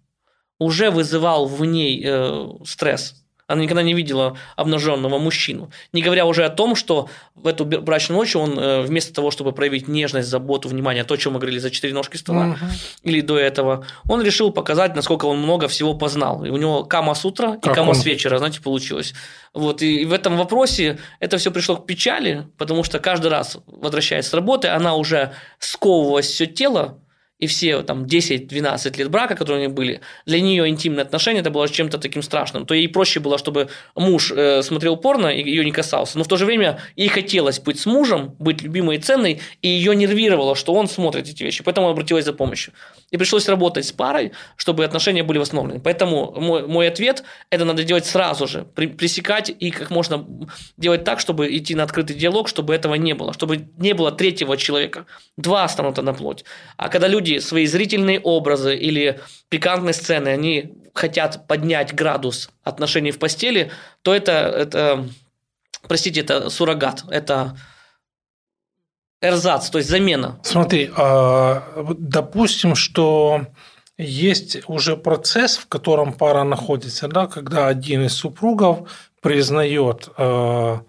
уже 0.61 0.90
вызывал 0.90 1.46
в 1.46 1.64
ней 1.64 2.01
э, 2.05 2.49
стресс. 2.64 3.16
Она 3.49 3.62
никогда 3.62 3.83
не 3.83 3.94
видела 3.94 4.37
обнаженного 4.55 5.18
мужчину. 5.18 5.73
Не 5.92 6.03
говоря 6.03 6.25
уже 6.25 6.44
о 6.44 6.51
том, 6.51 6.77
что 6.77 7.09
в 7.35 7.49
эту 7.49 7.64
брачную 7.64 8.20
ночь 8.20 8.37
он 8.37 8.57
э, 8.57 8.83
вместо 8.83 9.12
того, 9.12 9.33
чтобы 9.33 9.51
проявить 9.51 9.88
нежность, 9.88 10.29
заботу, 10.29 10.68
внимание, 10.68 11.03
то, 11.03 11.14
о 11.14 11.16
чем 11.16 11.33
мы 11.33 11.40
говорили 11.40 11.59
за 11.59 11.70
четыре 11.70 11.92
ножки 11.92 12.16
стола, 12.16 12.51
угу. 12.51 12.66
или 13.03 13.20
до 13.20 13.37
этого, 13.37 13.85
он 14.09 14.23
решил 14.23 14.53
показать, 14.53 14.94
насколько 14.94 15.25
он 15.25 15.38
много 15.38 15.66
всего 15.66 15.94
познал. 15.94 16.44
И 16.44 16.51
у 16.51 16.57
него 16.59 16.85
кама 16.85 17.14
с 17.14 17.25
утра 17.25 17.57
и 17.57 17.68
кама 17.75 17.88
он? 17.88 17.94
с 17.96 18.05
вечера, 18.05 18.38
знаете, 18.38 18.61
получилось. 18.61 19.14
Вот, 19.53 19.83
и 19.83 20.05
в 20.05 20.12
этом 20.12 20.37
вопросе 20.37 21.01
это 21.18 21.37
все 21.38 21.51
пришло 21.51 21.77
к 21.77 21.87
печали, 21.87 22.46
потому 22.57 22.85
что 22.85 23.01
каждый 23.01 23.33
раз, 23.33 23.59
возвращаясь 23.66 24.27
с 24.27 24.35
работы, 24.35 24.68
она 24.68 24.94
уже 24.94 25.33
сковывалась 25.59 26.27
все 26.27 26.46
тело, 26.46 27.01
и 27.40 27.46
все 27.46 27.83
там 27.83 28.05
10-12 28.05 28.98
лет 28.98 29.11
брака, 29.11 29.35
которые 29.35 29.64
у 29.64 29.66
них 29.66 29.74
были, 29.74 30.00
для 30.26 30.40
нее 30.40 30.68
интимные 30.68 31.03
отношения 31.03 31.40
это 31.40 31.50
было 31.50 31.68
чем-то 31.68 31.98
таким 31.98 32.22
страшным. 32.22 32.66
То 32.66 32.74
ей 32.74 32.88
проще 32.88 33.18
было, 33.18 33.38
чтобы 33.38 33.68
муж 33.96 34.31
э, 34.31 34.62
смотрел 34.62 34.96
порно 34.96 35.29
и 35.29 35.42
ее 35.42 35.64
не 35.64 35.72
касался. 35.72 36.18
Но 36.18 36.24
в 36.24 36.29
то 36.29 36.37
же 36.37 36.44
время 36.44 36.81
ей 36.96 37.09
хотелось 37.09 37.59
быть 37.59 37.81
с 37.81 37.87
мужем, 37.87 38.37
быть 38.38 38.62
любимой 38.62 38.96
и 38.96 38.98
ценной, 39.00 39.40
и 39.62 39.68
ее 39.68 39.96
нервировало, 39.96 40.55
что 40.55 40.74
он 40.74 40.87
смотрит 40.87 41.29
эти 41.29 41.42
вещи. 41.42 41.64
Поэтому 41.64 41.87
она 41.87 41.92
обратилась 41.92 42.24
за 42.24 42.35
помощью. 42.35 42.74
И 43.11 43.16
пришлось 43.16 43.48
работать 43.48 43.87
с 43.87 43.92
парой, 43.92 44.33
чтобы 44.57 44.85
отношения 44.85 45.22
были 45.22 45.38
восстановлены. 45.38 45.81
Поэтому 45.81 46.35
мой, 46.37 46.66
мой 46.66 46.88
ответ– 46.88 47.24
это 47.50 47.64
надо 47.64 47.85
делать 47.85 48.05
сразу 48.05 48.46
же, 48.46 48.66
при, 48.74 48.87
пресекать 48.87 49.50
и 49.59 49.70
как 49.70 49.90
можно 49.90 50.26
делать 50.76 51.05
так, 51.05 51.20
чтобы 51.20 51.57
идти 51.57 51.74
на 51.74 51.85
открытый 51.85 52.16
диалог, 52.16 52.48
чтобы 52.48 52.74
этого 52.74 52.94
не 52.94 53.14
было, 53.14 53.33
чтобы 53.33 53.68
не 53.79 53.94
было 53.94 54.12
третьего 54.12 54.57
человека. 54.57 55.07
Два 55.37 55.64
останутся 55.64 56.03
на 56.03 56.12
плоть. 56.12 56.44
А 56.76 56.88
когда 56.88 57.09
люди 57.09 57.30
свои 57.38 57.66
зрительные 57.66 58.21
образы 58.21 58.77
или 58.77 59.21
пикантные 59.49 59.95
сцены, 59.95 60.29
они 60.29 60.75
хотят 60.95 61.47
поднять 61.47 61.95
градус 61.95 62.51
отношений 62.62 63.12
в 63.12 63.19
постели, 63.19 63.71
то 64.03 64.14
это, 64.14 64.33
это 64.33 65.09
простите, 65.87 66.21
это 66.21 66.51
суррогат, 66.51 67.05
это 67.11 67.57
эрзац, 69.21 69.71
то 69.71 69.79
есть 69.79 69.90
замена. 69.90 70.40
Смотри, 70.43 70.90
а, 70.97 71.85
допустим, 71.99 72.75
что 72.75 73.47
есть 73.99 74.59
уже 74.66 74.97
процесс, 74.97 75.59
в 75.59 75.69
котором 75.69 76.12
пара 76.12 76.43
находится, 76.45 77.07
да, 77.07 77.27
когда 77.27 77.66
один 77.66 78.05
из 78.05 78.14
супругов 78.14 78.90
признает 79.21 80.09
а, 80.16 80.81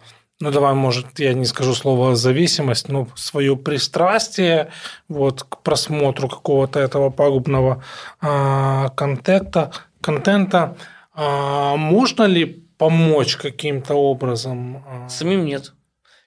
ну 0.42 0.52
давай, 0.52 0.74
может, 0.74 1.20
я 1.20 1.34
не 1.34 1.46
скажу 1.46 1.74
слово 1.74 2.16
зависимость, 2.16 2.90
но 2.90 3.08
свое 3.16 3.56
пристрастие 3.56 4.72
вот, 5.08 5.44
к 5.44 5.62
просмотру 5.62 6.28
какого-то 6.28 6.80
этого 6.80 7.10
пагубного 7.10 7.84
а, 8.20 8.90
контента, 8.90 9.72
контента, 10.02 10.76
а, 11.14 11.76
можно 11.76 12.24
ли 12.24 12.66
помочь 12.78 13.36
каким-то 13.36 13.94
образом? 13.94 14.84
А? 14.88 15.10
Самим 15.10 15.46
нет. 15.46 15.74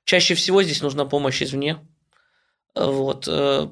Чаще 0.05 0.35
всего 0.35 0.63
здесь 0.63 0.83
нужна 0.83 1.05
помощь 1.05 1.43
извне. 1.43 1.79
Вот. 2.75 3.27
Э, 3.29 3.67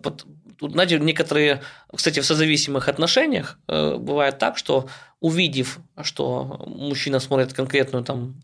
тут, 0.59 0.73
знаете, 0.73 0.99
некоторые, 0.99 1.63
кстати, 1.95 2.21
в 2.21 2.27
созависимых 2.27 2.89
отношениях 2.89 3.59
э, 3.69 3.97
бывает 3.97 4.39
так, 4.39 4.57
что 4.57 4.89
увидев, 5.23 5.79
что 6.03 6.65
мужчина 6.67 7.21
смотрит 7.21 7.53
конкретную 7.53 8.05
там 8.05 8.35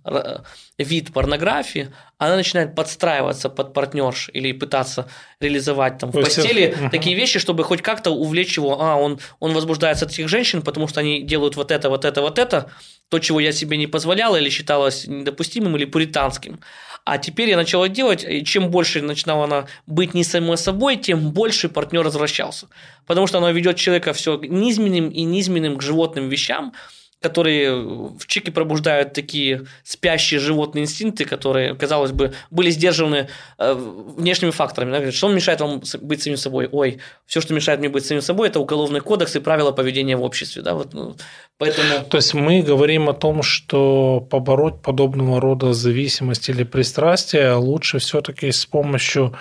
вид 0.79 1.13
порнографии, 1.13 1.93
она 2.19 2.37
начинает 2.37 2.77
подстраиваться 2.77 3.49
под 3.51 3.75
партнерш 3.75 4.31
или 4.33 4.53
пытаться 4.53 5.09
реализовать 5.41 5.99
там 5.99 6.11
в 6.11 6.21
постели 6.23 6.73
угу. 6.73 6.91
такие 6.91 7.17
вещи, 7.17 7.41
чтобы 7.41 7.65
хоть 7.65 7.83
как-то 7.83 8.13
увлечь 8.13 8.57
его. 8.57 8.81
А, 8.81 8.95
он, 8.95 9.19
он 9.41 9.55
возбуждается 9.55 10.05
от 10.05 10.13
этих 10.13 10.29
женщин, 10.29 10.63
потому 10.63 10.87
что 10.87 11.01
они 11.01 11.23
делают 11.23 11.57
вот 11.57 11.73
это, 11.73 11.91
вот 11.91 12.05
это, 12.05 12.23
вот 12.23 12.39
это, 12.39 12.71
то, 13.09 13.19
чего 13.19 13.41
я 13.41 13.51
себе 13.51 13.77
не 13.77 13.89
позволяла 13.89 14.37
или 14.37 14.49
считалось 14.49 15.09
недопустимым 15.09 15.77
или 15.77 15.85
пуританским. 15.85 16.61
А 17.05 17.19
теперь 17.19 17.49
я 17.49 17.57
начала 17.57 17.89
делать, 17.89 18.25
и 18.29 18.45
чем 18.45 18.71
больше 18.71 19.01
начинала 19.01 19.45
она 19.45 19.67
быть 19.87 20.15
не 20.15 20.25
самой 20.25 20.59
собой, 20.59 20.97
тем 20.97 21.31
больше 21.31 21.69
партнер 21.69 22.05
возвращался. 22.05 22.69
Потому 23.07 23.27
что 23.27 23.39
она 23.39 23.51
ведет 23.53 23.77
человека 23.77 24.13
все 24.13 24.39
низменным 24.43 25.09
и 25.09 25.23
низменным 25.23 25.79
к 25.79 25.83
животным 25.83 26.29
вещам, 26.29 26.75
которые 27.21 27.75
в 27.75 28.27
чеке 28.27 28.53
пробуждают 28.53 29.13
такие 29.13 29.67
спящие 29.83 30.39
животные 30.39 30.85
инстинкты, 30.85 31.25
которые, 31.25 31.75
казалось 31.75 32.13
бы, 32.13 32.33
были 32.51 32.71
сдержаны 32.71 33.29
э, 33.59 33.75
внешними 34.17 34.51
факторами. 34.51 34.91
Да? 34.93 35.13
Что 35.13 35.29
мешает 35.29 35.61
вам 35.61 35.83
быть 36.01 36.23
самим 36.23 36.37
собой? 36.37 36.69
Ой, 36.71 36.99
все, 37.27 37.41
что 37.41 37.55
мешает 37.55 37.81
мне 37.81 37.89
быть 37.89 38.07
самим 38.07 38.23
собой, 38.23 38.49
это 38.49 38.61
уголовный 38.61 39.01
кодекс 39.01 39.35
и 39.35 39.41
правила 39.41 39.73
поведения 39.73 40.17
в 40.17 40.23
обществе. 40.23 40.63
Да? 40.63 40.75
Вот, 40.75 40.95
ну, 40.95 41.17
поэтому... 41.59 42.05
То 42.09 42.19
есть 42.19 42.35
мы 42.35 42.63
говорим 42.63 43.09
о 43.09 43.15
том, 43.15 43.43
что 43.43 44.25
побороть 44.31 44.81
подобного 44.81 45.41
рода 45.41 45.73
зависимость 45.73 46.49
или 46.49 46.63
пристрастие 46.63 47.55
лучше 47.55 47.99
все-таки 47.99 48.53
с 48.53 48.65
помощью 48.65 49.35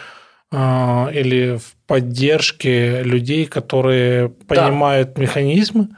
э, 0.52 0.58
или 1.14 1.58
в 1.58 1.76
поддержке 1.86 3.04
людей, 3.04 3.46
которые 3.46 4.30
понимают 4.30 5.14
да. 5.14 5.22
механизмы. 5.22 5.90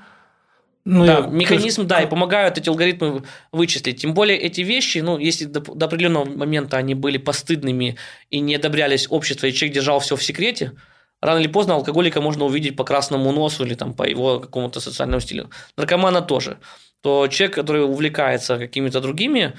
Ну, 0.85 1.05
да, 1.05 1.21
механизм, 1.27 1.85
да, 1.85 2.01
и 2.01 2.07
помогают 2.07 2.57
эти 2.57 2.69
алгоритмы 2.69 3.23
вычислить. 3.51 4.01
Тем 4.01 4.13
более 4.13 4.37
эти 4.37 4.61
вещи, 4.61 4.99
ну, 4.99 5.17
если 5.17 5.45
до, 5.45 5.59
до 5.59 5.85
определенного 5.85 6.25
момента 6.25 6.77
они 6.77 6.95
были 6.95 7.17
постыдными 7.17 7.97
и 8.29 8.39
не 8.39 8.55
одобрялись 8.55 9.07
обществом, 9.09 9.49
и 9.49 9.53
человек 9.53 9.75
держал 9.75 9.99
все 9.99 10.15
в 10.15 10.23
секрете, 10.23 10.73
рано 11.21 11.39
или 11.39 11.47
поздно 11.47 11.75
алкоголика 11.75 12.21
можно 12.21 12.45
увидеть 12.45 12.75
по 12.75 12.83
красному 12.85 13.31
носу 13.31 13.65
или 13.65 13.75
там, 13.75 13.93
по 13.93 14.03
его 14.03 14.39
какому-то 14.39 14.79
социальному 14.79 15.19
стилю. 15.19 15.49
Наркомана 15.77 16.21
тоже. 16.21 16.57
То 17.01 17.27
человек, 17.27 17.55
который 17.55 17.83
увлекается 17.83 18.57
какими-то 18.57 18.99
другими 18.99 19.53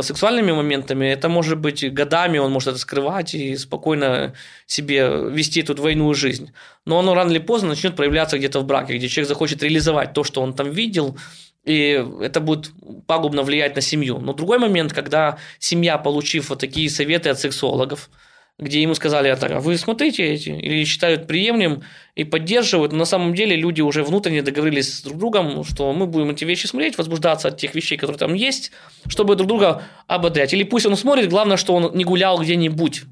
сексуальными 0.00 0.52
моментами, 0.52 1.06
это 1.06 1.28
может 1.28 1.58
быть 1.58 1.92
годами, 1.92 2.38
он 2.38 2.52
может 2.52 2.70
это 2.70 2.78
скрывать 2.78 3.34
и 3.34 3.56
спокойно 3.56 4.34
себе 4.66 5.08
вести 5.30 5.62
тут 5.62 5.76
двойную 5.76 6.14
жизнь. 6.14 6.52
Но 6.86 6.98
оно 6.98 7.14
рано 7.14 7.30
или 7.30 7.38
поздно 7.38 7.70
начнет 7.70 7.96
проявляться 7.96 8.38
где-то 8.38 8.60
в 8.60 8.64
браке, 8.64 8.96
где 8.96 9.08
человек 9.08 9.28
захочет 9.28 9.62
реализовать 9.62 10.12
то, 10.12 10.22
что 10.22 10.40
он 10.40 10.54
там 10.54 10.70
видел, 10.70 11.18
и 11.64 12.04
это 12.20 12.40
будет 12.40 12.70
пагубно 13.06 13.42
влиять 13.42 13.76
на 13.76 13.82
семью. 13.82 14.18
Но 14.18 14.32
другой 14.32 14.58
момент, 14.58 14.92
когда 14.92 15.38
семья, 15.58 15.98
получив 15.98 16.50
вот 16.50 16.60
такие 16.60 16.88
советы 16.88 17.30
от 17.30 17.40
сексологов, 17.40 18.08
где 18.58 18.82
ему 18.82 18.94
сказали, 18.94 19.28
а 19.28 19.60
вы 19.60 19.76
смотрите 19.76 20.24
эти, 20.24 20.50
или 20.50 20.84
считают 20.84 21.26
приемлемым 21.26 21.82
и 22.14 22.24
поддерживают, 22.24 22.92
но 22.92 22.98
на 22.98 23.04
самом 23.04 23.34
деле 23.34 23.56
люди 23.56 23.80
уже 23.80 24.04
внутренне 24.04 24.42
договорились 24.42 24.94
с 24.94 25.02
друг 25.02 25.18
другом, 25.18 25.64
что 25.64 25.92
мы 25.92 26.06
будем 26.06 26.30
эти 26.30 26.44
вещи 26.44 26.66
смотреть, 26.66 26.98
возбуждаться 26.98 27.48
от 27.48 27.56
тех 27.56 27.74
вещей, 27.74 27.96
которые 27.96 28.18
там 28.18 28.34
есть, 28.34 28.70
чтобы 29.08 29.36
друг 29.36 29.48
друга 29.48 29.82
ободрять. 30.06 30.52
Или 30.52 30.62
пусть 30.62 30.86
он 30.86 30.96
смотрит, 30.96 31.28
главное, 31.28 31.56
что 31.56 31.74
он 31.74 31.90
не 31.94 32.04
гулял 32.04 32.38
где-нибудь. 32.38 33.02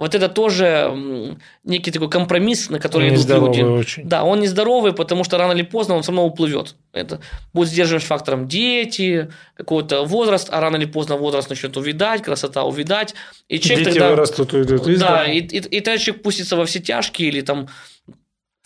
Вот 0.00 0.14
это 0.14 0.30
тоже 0.30 1.36
некий 1.62 1.90
такой 1.90 2.08
компромисс, 2.08 2.70
на 2.70 2.78
который 2.78 3.10
он 3.10 3.16
идут 3.16 3.28
люди. 3.28 3.60
Очень. 3.60 4.08
Да, 4.08 4.24
он 4.24 4.40
нездоровый, 4.40 4.94
потому 4.94 5.24
что 5.24 5.36
рано 5.36 5.52
или 5.52 5.60
поздно 5.60 5.94
он 5.94 6.02
все 6.02 6.10
равно 6.10 6.24
уплывет. 6.24 6.74
Это 6.94 7.20
будет 7.52 7.68
сдерживающим 7.68 8.08
фактором 8.08 8.48
дети, 8.48 9.30
какой-то 9.54 10.04
возраст, 10.04 10.48
а 10.50 10.58
рано 10.62 10.76
или 10.76 10.86
поздно 10.86 11.16
возраст 11.16 11.50
начнет 11.50 11.76
увидать, 11.76 12.22
красота 12.22 12.64
увидать. 12.64 13.14
И 13.48 13.60
человек 13.60 13.88
дети 13.88 13.98
тогда, 13.98 14.10
вырастут, 14.10 14.54
уйдут. 14.54 14.98
Да, 14.98 15.26
и, 15.26 15.40
и, 15.40 15.58
и 15.58 15.80
тогда 15.80 15.98
человек 15.98 16.22
пустится 16.22 16.56
во 16.56 16.64
все 16.64 16.80
тяжкие 16.80 17.28
или 17.28 17.42
там 17.42 17.68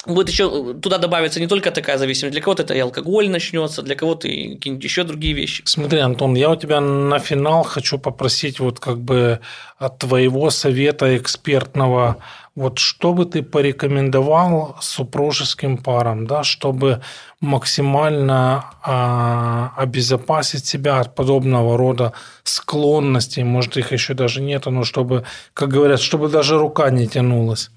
будет 0.07 0.29
еще 0.29 0.75
туда 0.75 0.99
добавится 0.99 1.41
не 1.41 1.47
только 1.47 1.71
такая 1.71 1.99
зависимость, 1.99 2.33
для 2.33 2.43
кого-то 2.43 2.63
это 2.63 2.75
и 2.75 2.79
алкоголь 2.79 3.29
начнется, 3.29 3.83
для 3.83 3.95
кого-то 3.95 4.29
и 4.29 4.55
какие-нибудь 4.55 4.85
еще 4.85 5.05
другие 5.05 5.35
вещи. 5.35 5.63
Смотри, 5.67 6.01
Антон, 6.01 6.35
я 6.35 6.51
у 6.51 6.57
тебя 6.57 6.81
на 6.81 7.19
финал 7.19 7.63
хочу 7.63 7.99
попросить 7.99 8.61
вот 8.61 8.81
как 8.81 9.01
бы 9.01 9.41
от 9.79 9.99
твоего 9.99 10.51
совета 10.51 11.17
экспертного, 11.17 12.19
вот 12.55 12.79
что 12.79 13.13
бы 13.13 13.25
ты 13.27 13.43
порекомендовал 13.43 14.77
супружеским 14.81 15.77
парам, 15.77 16.27
да, 16.27 16.45
чтобы 16.45 17.03
максимально 17.41 18.65
а, 18.83 19.73
обезопасить 19.77 20.65
себя 20.65 21.01
от 21.01 21.15
подобного 21.15 21.77
рода 21.77 22.13
склонностей, 22.45 23.43
может 23.43 23.77
их 23.77 23.93
еще 23.93 24.15
даже 24.15 24.41
нет, 24.41 24.67
но 24.67 24.85
чтобы, 24.85 25.25
как 25.53 25.71
говорят, 25.71 26.01
чтобы 26.01 26.29
даже 26.29 26.59
рука 26.59 26.91
не 26.91 27.09
тянулась. 27.09 27.71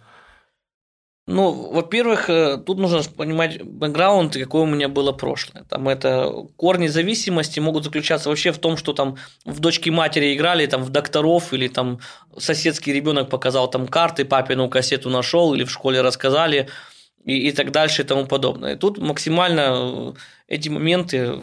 Ну, 1.30 1.52
во-первых, 1.52 2.30
э, 2.30 2.58
тут 2.58 2.78
нужно 2.78 3.02
понимать 3.04 3.62
бэкграунд, 3.62 4.34
какое 4.34 4.62
у 4.62 4.66
меня 4.66 4.88
было 4.88 5.12
прошлое. 5.12 5.66
Там 5.66 5.90
это 5.90 6.32
корни 6.56 6.88
зависимости 6.88 7.60
могут 7.60 7.84
заключаться 7.84 8.30
вообще 8.30 8.54
в 8.54 8.60
том, 8.60 8.78
что 8.78 8.94
там 8.94 9.18
в 9.44 9.60
дочки 9.60 9.90
матери 9.90 10.34
играли, 10.34 10.66
там 10.68 10.84
в 10.84 10.90
докторов, 10.90 11.54
или 11.54 11.68
там 11.68 12.00
соседский 12.38 12.94
ребенок 12.94 13.30
показал 13.30 13.70
там 13.70 13.88
карты, 13.88 14.24
папину 14.24 14.70
кассету 14.70 15.10
нашел, 15.10 15.54
или 15.54 15.66
в 15.66 15.70
школе 15.70 16.00
рассказали, 16.00 16.70
и, 17.26 17.50
и 17.50 17.52
так 17.52 17.72
дальше 17.72 18.04
и 18.04 18.06
тому 18.06 18.26
подобное. 18.26 18.76
И 18.76 18.78
тут 18.78 18.98
максимально 18.98 19.74
э, 19.76 20.14
эти 20.48 20.70
моменты 20.70 21.42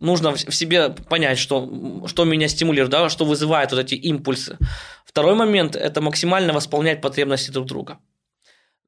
нужно 0.00 0.32
в 0.32 0.52
себе 0.52 0.88
понять, 0.88 1.38
что, 1.38 2.02
что 2.08 2.24
меня 2.24 2.48
стимулирует, 2.48 2.90
да, 2.90 3.08
что 3.08 3.24
вызывает 3.24 3.70
вот 3.70 3.78
эти 3.78 3.94
импульсы. 3.94 4.58
Второй 5.06 5.36
момент– 5.36 5.76
это 5.76 6.00
максимально 6.00 6.52
восполнять 6.52 7.00
потребности 7.00 7.52
друг 7.52 7.66
друга. 7.66 7.98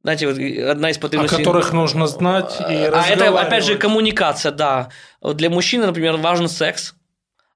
Знаете, 0.03 0.27
вот 0.27 0.71
одна 0.71 0.91
из 0.91 0.99
потребностей... 0.99 1.37
О 1.37 1.39
которых 1.39 1.73
нужно 1.73 2.07
знать 2.07 2.57
и 2.61 2.75
А 2.75 3.05
это, 3.09 3.41
опять 3.41 3.65
же, 3.65 3.77
коммуникация, 3.77 4.53
да. 4.53 4.91
Вот 5.21 5.37
для 5.37 5.51
мужчины, 5.51 5.87
например, 5.87 6.17
важен 6.17 6.49
секс, 6.49 6.95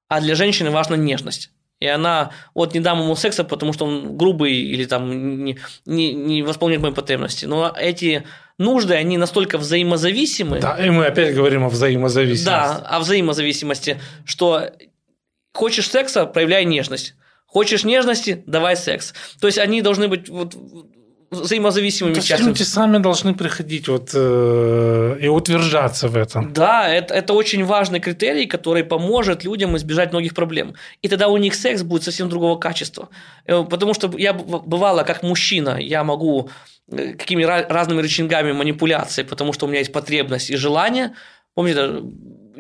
а 0.09 0.21
для 0.21 0.35
женщины 0.35 0.71
важна 0.71 0.97
нежность. 0.97 1.51
И 1.81 1.87
она, 1.87 2.33
вот 2.55 2.75
не 2.75 2.81
дам 2.81 3.01
ему 3.01 3.17
секса, 3.17 3.43
потому 3.43 3.73
что 3.73 3.87
он 3.87 4.19
грубый 4.19 4.53
или 4.53 4.85
там 4.85 5.45
не, 5.45 5.59
не, 5.87 6.13
не 6.13 6.43
восполняет 6.43 6.83
мои 6.83 6.93
потребности. 6.93 7.47
Но 7.47 7.75
эти 7.75 8.27
нужды, 8.59 8.95
они 8.95 9.17
настолько 9.17 9.57
взаимозависимы. 9.57 10.61
Да, 10.61 10.77
и 10.77 10.91
мы 10.91 11.07
опять 11.07 11.35
говорим 11.35 11.65
о 11.65 11.71
взаимозависимости. 11.71 12.45
Да, 12.45 12.77
о 12.77 13.01
взаимозависимости, 13.01 13.99
что 14.27 14.71
хочешь 15.55 15.89
секса, 15.89 16.27
проявляй 16.27 16.67
нежность. 16.67 17.15
Хочешь 17.47 17.83
нежности, 17.83 18.45
давай 18.47 18.77
секс. 18.77 19.15
То 19.41 19.47
есть 19.47 19.59
они 19.59 19.81
должны 19.81 20.09
быть 20.09 20.29
вот 20.29 20.55
взаимозависимыми 21.31 22.15
То 22.15 22.21
есть 22.21 22.41
люди 22.41 22.63
сами 22.63 22.99
должны 22.99 23.35
приходить 23.35 23.89
вот, 23.89 24.11
э, 24.15 25.19
и 25.21 25.29
утверждаться 25.29 26.09
в 26.09 26.17
этом. 26.17 26.53
Да, 26.53 26.89
это, 26.89 27.15
это 27.15 27.35
очень 27.35 27.65
важный 27.65 28.01
критерий, 28.01 28.47
который 28.47 28.83
поможет 28.83 29.45
людям 29.45 29.77
избежать 29.77 30.13
многих 30.13 30.35
проблем. 30.35 30.75
И 31.03 31.09
тогда 31.09 31.29
у 31.29 31.37
них 31.37 31.55
секс 31.55 31.83
будет 31.83 32.03
совсем 32.03 32.29
другого 32.29 32.59
качества. 32.59 33.09
Э, 33.47 33.65
потому 33.65 33.95
что 33.95 34.11
я 34.19 34.33
бывало, 34.33 35.05
как 35.05 35.23
мужчина, 35.23 35.79
я 35.81 36.03
могу 36.03 36.51
э, 36.91 37.13
какими 37.13 37.45
разными 37.45 38.03
рычагами 38.03 38.53
манипуляции, 38.53 39.23
потому 39.23 39.53
что 39.53 39.67
у 39.67 39.69
меня 39.69 39.79
есть 39.79 39.93
потребность 39.93 40.51
и 40.51 40.57
желание. 40.57 41.13
Помните, 41.55 42.03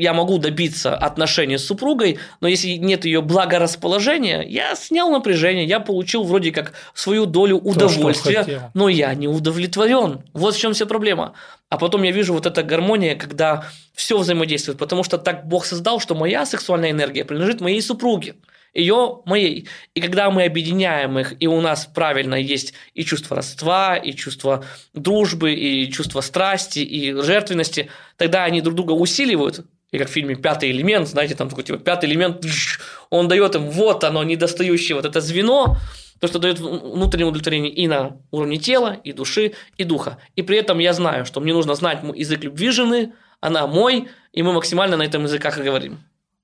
я 0.00 0.14
могу 0.14 0.38
добиться 0.38 0.96
отношений 0.96 1.58
с 1.58 1.66
супругой, 1.66 2.18
но 2.40 2.48
если 2.48 2.70
нет 2.70 3.04
ее 3.04 3.20
благорасположения, 3.20 4.42
я 4.42 4.74
снял 4.74 5.10
напряжение, 5.10 5.64
я 5.64 5.78
получил 5.78 6.24
вроде 6.24 6.52
как 6.52 6.72
свою 6.94 7.26
долю 7.26 7.58
удовольствия, 7.58 8.44
То, 8.44 8.70
но 8.74 8.88
я 8.88 9.14
не 9.14 9.28
удовлетворен. 9.28 10.22
Вот 10.32 10.54
в 10.54 10.58
чем 10.58 10.72
вся 10.72 10.86
проблема. 10.86 11.34
А 11.68 11.76
потом 11.76 12.02
я 12.02 12.10
вижу 12.10 12.32
вот 12.32 12.46
эта 12.46 12.62
гармония, 12.62 13.14
когда 13.14 13.64
все 13.94 14.18
взаимодействует, 14.18 14.78
потому 14.78 15.04
что 15.04 15.18
так 15.18 15.46
Бог 15.46 15.66
создал, 15.66 16.00
что 16.00 16.14
моя 16.14 16.46
сексуальная 16.46 16.90
энергия 16.90 17.24
принадлежит 17.24 17.60
моей 17.60 17.82
супруге 17.82 18.36
ее 18.74 19.20
моей. 19.24 19.68
И 19.94 20.00
когда 20.00 20.30
мы 20.30 20.44
объединяем 20.44 21.18
их, 21.18 21.34
и 21.40 21.46
у 21.46 21.60
нас 21.60 21.86
правильно 21.86 22.34
есть 22.34 22.74
и 22.94 23.04
чувство 23.04 23.36
родства, 23.36 23.96
и 23.96 24.12
чувство 24.12 24.64
дружбы, 24.94 25.52
и 25.54 25.90
чувство 25.90 26.20
страсти, 26.20 26.80
и 26.80 27.12
жертвенности, 27.12 27.90
тогда 28.16 28.44
они 28.44 28.60
друг 28.60 28.76
друга 28.76 28.92
усиливают, 28.92 29.66
и 29.92 29.98
как 29.98 30.08
в 30.08 30.12
фильме 30.12 30.36
«Пятый 30.36 30.70
элемент», 30.70 31.08
знаете, 31.08 31.34
там 31.34 31.48
такой 31.48 31.64
типа 31.64 31.78
«Пятый 31.78 32.08
элемент», 32.08 32.44
он 33.10 33.28
дает 33.28 33.54
им 33.54 33.70
вот 33.70 34.04
оно, 34.04 34.22
недостающее 34.22 34.94
вот 34.94 35.04
это 35.04 35.20
звено, 35.20 35.76
то, 36.20 36.28
что 36.28 36.38
дает 36.38 36.60
внутреннее 36.60 37.26
удовлетворение 37.26 37.72
и 37.72 37.88
на 37.88 38.18
уровне 38.30 38.58
тела, 38.58 38.98
и 39.02 39.12
души, 39.12 39.52
и 39.78 39.84
духа. 39.84 40.18
И 40.36 40.42
при 40.42 40.58
этом 40.58 40.78
я 40.78 40.92
знаю, 40.92 41.24
что 41.24 41.40
мне 41.40 41.52
нужно 41.52 41.74
знать 41.74 42.00
язык 42.14 42.44
любви 42.44 42.70
жены, 42.70 43.12
она 43.40 43.66
мой, 43.66 44.08
и 44.32 44.42
мы 44.42 44.52
максимально 44.52 44.96
на 44.96 45.02
этом 45.02 45.22
языках 45.22 45.58
и 45.58 45.62
говорим. 45.62 45.98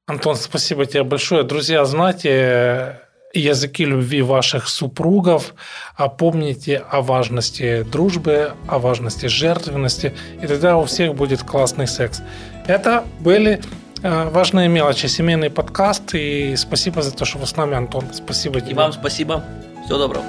Антон, 0.07 0.37
спасибо 0.37 0.87
тебе 0.87 1.03
большое. 1.03 1.43
Друзья, 1.43 1.85
знайте 1.85 3.01
языки 3.35 3.85
любви 3.85 4.23
ваших 4.23 4.69
супругов, 4.69 5.55
а 5.97 6.09
помните 6.09 6.79
о 6.91 7.03
важности 7.03 7.83
дружбы, 7.83 8.53
о 8.67 8.79
важности 8.79 9.27
жертвенности, 9.27 10.15
и 10.43 10.47
тогда 10.47 10.77
у 10.79 10.85
всех 10.85 11.15
будет 11.15 11.43
классный 11.43 11.87
секс. 11.87 12.23
Это 12.67 13.05
были 13.21 13.61
э, 14.03 14.29
важные 14.31 14.69
мелочи, 14.69 15.07
семейный 15.07 15.51
подкаст, 15.51 16.15
и 16.15 16.57
спасибо 16.57 17.03
за 17.03 17.13
то, 17.13 17.25
что 17.25 17.39
вы 17.39 17.47
с 17.47 17.57
нами, 17.57 17.77
Антон. 17.77 18.05
Спасибо 18.13 18.61
тебе. 18.61 18.73
И 18.73 18.75
вам 18.75 18.93
спасибо. 18.93 19.45
Всего 19.85 19.99
доброго. 19.99 20.25